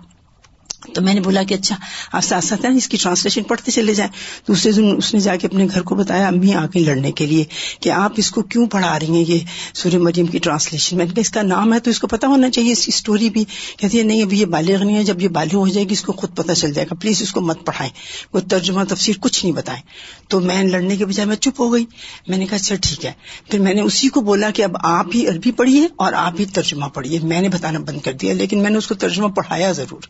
[0.95, 1.77] تو میں نے بولا کہ اچھا
[2.13, 4.13] آپ ساتھ ساتھ اس کی ٹرانسلیشن پڑھتے چلے جائیں۔
[4.49, 7.27] دوسرے دن اس نے جا کے اپنے گھر کو بتایا، امی آ گئی لڑنے کے
[7.27, 7.45] لیے
[7.81, 9.39] کہ آپ اس کو کیوں پڑھا رہی ہیں؟ یہ
[9.75, 12.27] سوریہ مریم کی ٹرانسلیشن میں نے کہا، اس کا نام ہے تو اس کو پتا
[12.27, 13.45] ہونا چاہیے، اس کی اسٹوری بھی۔
[13.77, 16.03] کہتی ہے، نہیں، ابھی یہ بالغ نہیں ہے، جب یہ بالغ ہو جائے گی، اس
[16.03, 17.93] کو خود پتا چل جائے گا۔ پلیز اس کو مت پڑھائیں،
[18.33, 19.83] وہ ترجمہ تفسیر کچھ نہیں بتائیں۔
[20.29, 21.85] تو میں لڑنے کے بجائے میں چپ ہو گئی۔
[22.29, 23.13] میں نے کہا اچھا ٹھیک ہے۔
[23.51, 26.45] پھر میں نے اسی کو بولا کہ اب آپ ہی عربی پڑھیے اور آپ ہی
[26.45, 29.73] ترجمہ پڑھیے۔ میں نے بتانا بند کر دیا، لیکن میں نے اس کو ترجمہ پڑھایا
[29.73, 30.01] ضرور۔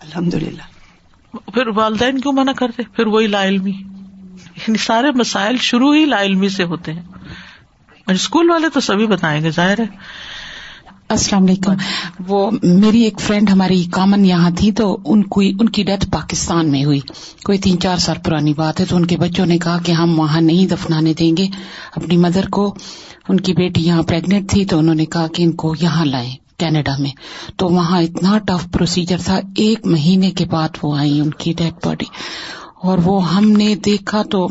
[0.00, 0.62] الحمد للہ
[1.54, 3.72] پھر والدین کیوں منع کرتے؟ پھر وہی لا علمی۔
[4.56, 7.02] یعنی سارے مسائل شروع ہی لا علمی سے ہوتے ہیں۔
[8.06, 9.86] اسکول والے تو سبھی بتائیں گے ظاہر ہے۔
[11.08, 11.72] السلام علیکم۔
[12.26, 16.70] وہ میری ایک فرینڈ ہماری کامن یہاں تھی تو ان کو ان کی ڈیتھ پاکستان
[16.70, 17.00] میں ہوئی۔
[17.44, 20.18] کوئی تین چار سال پرانی بات ہے تو ان کے بچوں نے کہا کہ ہم
[20.18, 21.46] وہاں نہیں دفنانے دیں گے۔
[21.96, 22.74] اپنی مدر کو
[23.28, 26.36] ان کی بیٹی یہاں پریگنٹ تھی تو انہوں نے کہا کہ ان کو یہاں لائیں۔
[26.60, 27.10] کینیڈا میں۔
[27.56, 31.86] تو وہاں اتنا ٹف پروسیجر تھا، ایک مہینے کے بعد وہ آئی ان کی ڈیڈ
[31.86, 32.06] باڈی
[32.82, 34.48] اور وہ ہم نے دیکھا تو،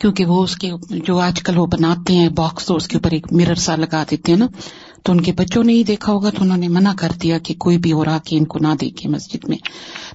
[0.00, 0.70] کیونکہ وہ اس کے
[1.06, 4.04] جو آج کل وہ بناتے ہیں باکس تو اس کے اوپر ایک مرر سا لگا
[4.10, 4.46] دیتے ہیں نا۔
[5.02, 7.54] تو ان کے بچوں نے ہی دیکھا ہوگا، تو انہوں نے منع کر دیا کہ
[7.54, 9.58] کوئی بھی اور آ کے ان کو نہ دیکھے مسجد میں۔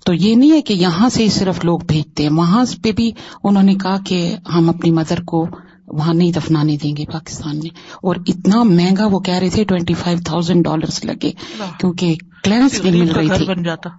[0.05, 3.11] تو یہ نہیں ہے کہ یہاں سے صرف لوگ بھیجتے ہیں، وہاں پہ بھی
[3.43, 5.47] انہوں نے کہا کہ ہم اپنی مدر کو
[5.87, 9.93] وہاں نہیں دفنانے دیں گے پاکستان میں۔ اور اتنا مہنگا وہ کہہ رہے تھے ٹوینٹی
[9.93, 11.31] فائیو تھاؤزینڈ ڈالر لگے
[11.79, 13.89] کیونکہ کلینس بھی مل رہی تھی۔ بن جاتا۔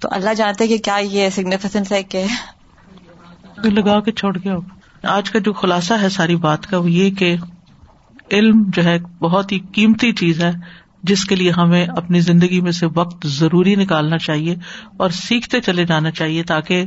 [0.00, 2.24] تو اللہ جانتے کہ کیا یہ سگنیفیکینس ہے کہ
[3.64, 4.56] لگا کے چھوڑ گیا۔
[5.02, 7.36] آج کا جو خلاصہ ہے ساری بات کا وہ یہ کہ
[8.32, 10.50] علم جو ہے بہت ہی قیمتی چیز ہے
[11.02, 14.56] جس کے لیے ہمیں اپنی زندگی میں سے وقت ضروری نکالنا چاہیے
[14.96, 16.84] اور سیکھتے چلے جانا چاہیے تاکہ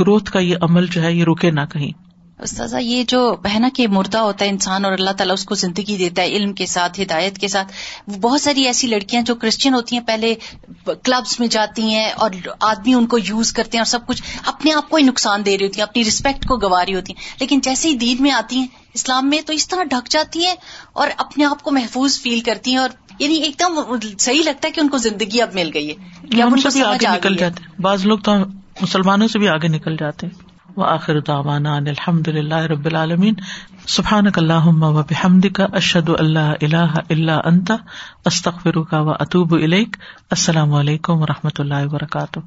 [0.00, 2.11] گروتھ کا یہ عمل جو ہے یہ رکے نہ کہیں۔
[2.42, 5.54] استاذہ یہ جو ہے نا کہ مردہ ہوتا ہے انسان اور اللہ تعالیٰ اس کو
[5.54, 7.72] زندگی دیتا ہے علم کے ساتھ ہدایت کے ساتھ
[8.20, 10.34] بہت ساری ایسی لڑکیاں جو کرسچن ہوتی ہیں پہلے
[10.84, 12.30] کلبس میں جاتی ہیں اور
[12.60, 15.58] آدمی ان کو یوز کرتے ہیں اور سب کچھ اپنے آپ کو ہی نقصان دے
[15.58, 18.30] رہی ہوتی ہیں اپنی رسپیکٹ کو گوا رہی ہوتی ہیں۔ لیکن جیسے ہی دین میں
[18.30, 20.54] آتی ہیں اسلام میں تو اس طرح ڈھک جاتی ہیں
[20.92, 23.80] اور اپنے آپ کو محفوظ فیل کرتی ہیں اور یعنی ایک دم
[24.18, 25.94] صحیح لگتا ہے کہ ان کو زندگی اب مل گئی ہے۔
[27.36, 28.32] جاتے بعض لوگ تو
[28.80, 33.34] مسلمانوں سے بھی آگے نکل جاتے ہیں۔ و آخر دعوانا ان الحمد للہ رب العالمین.
[33.86, 37.76] سبحان اللہ و بحمد کا اشد اللہ اللہ اللہ انتا
[38.24, 39.52] استخر کا و اطوب
[40.30, 42.38] السلام علیکم و رحمۃ اللہ وبرکاتہ.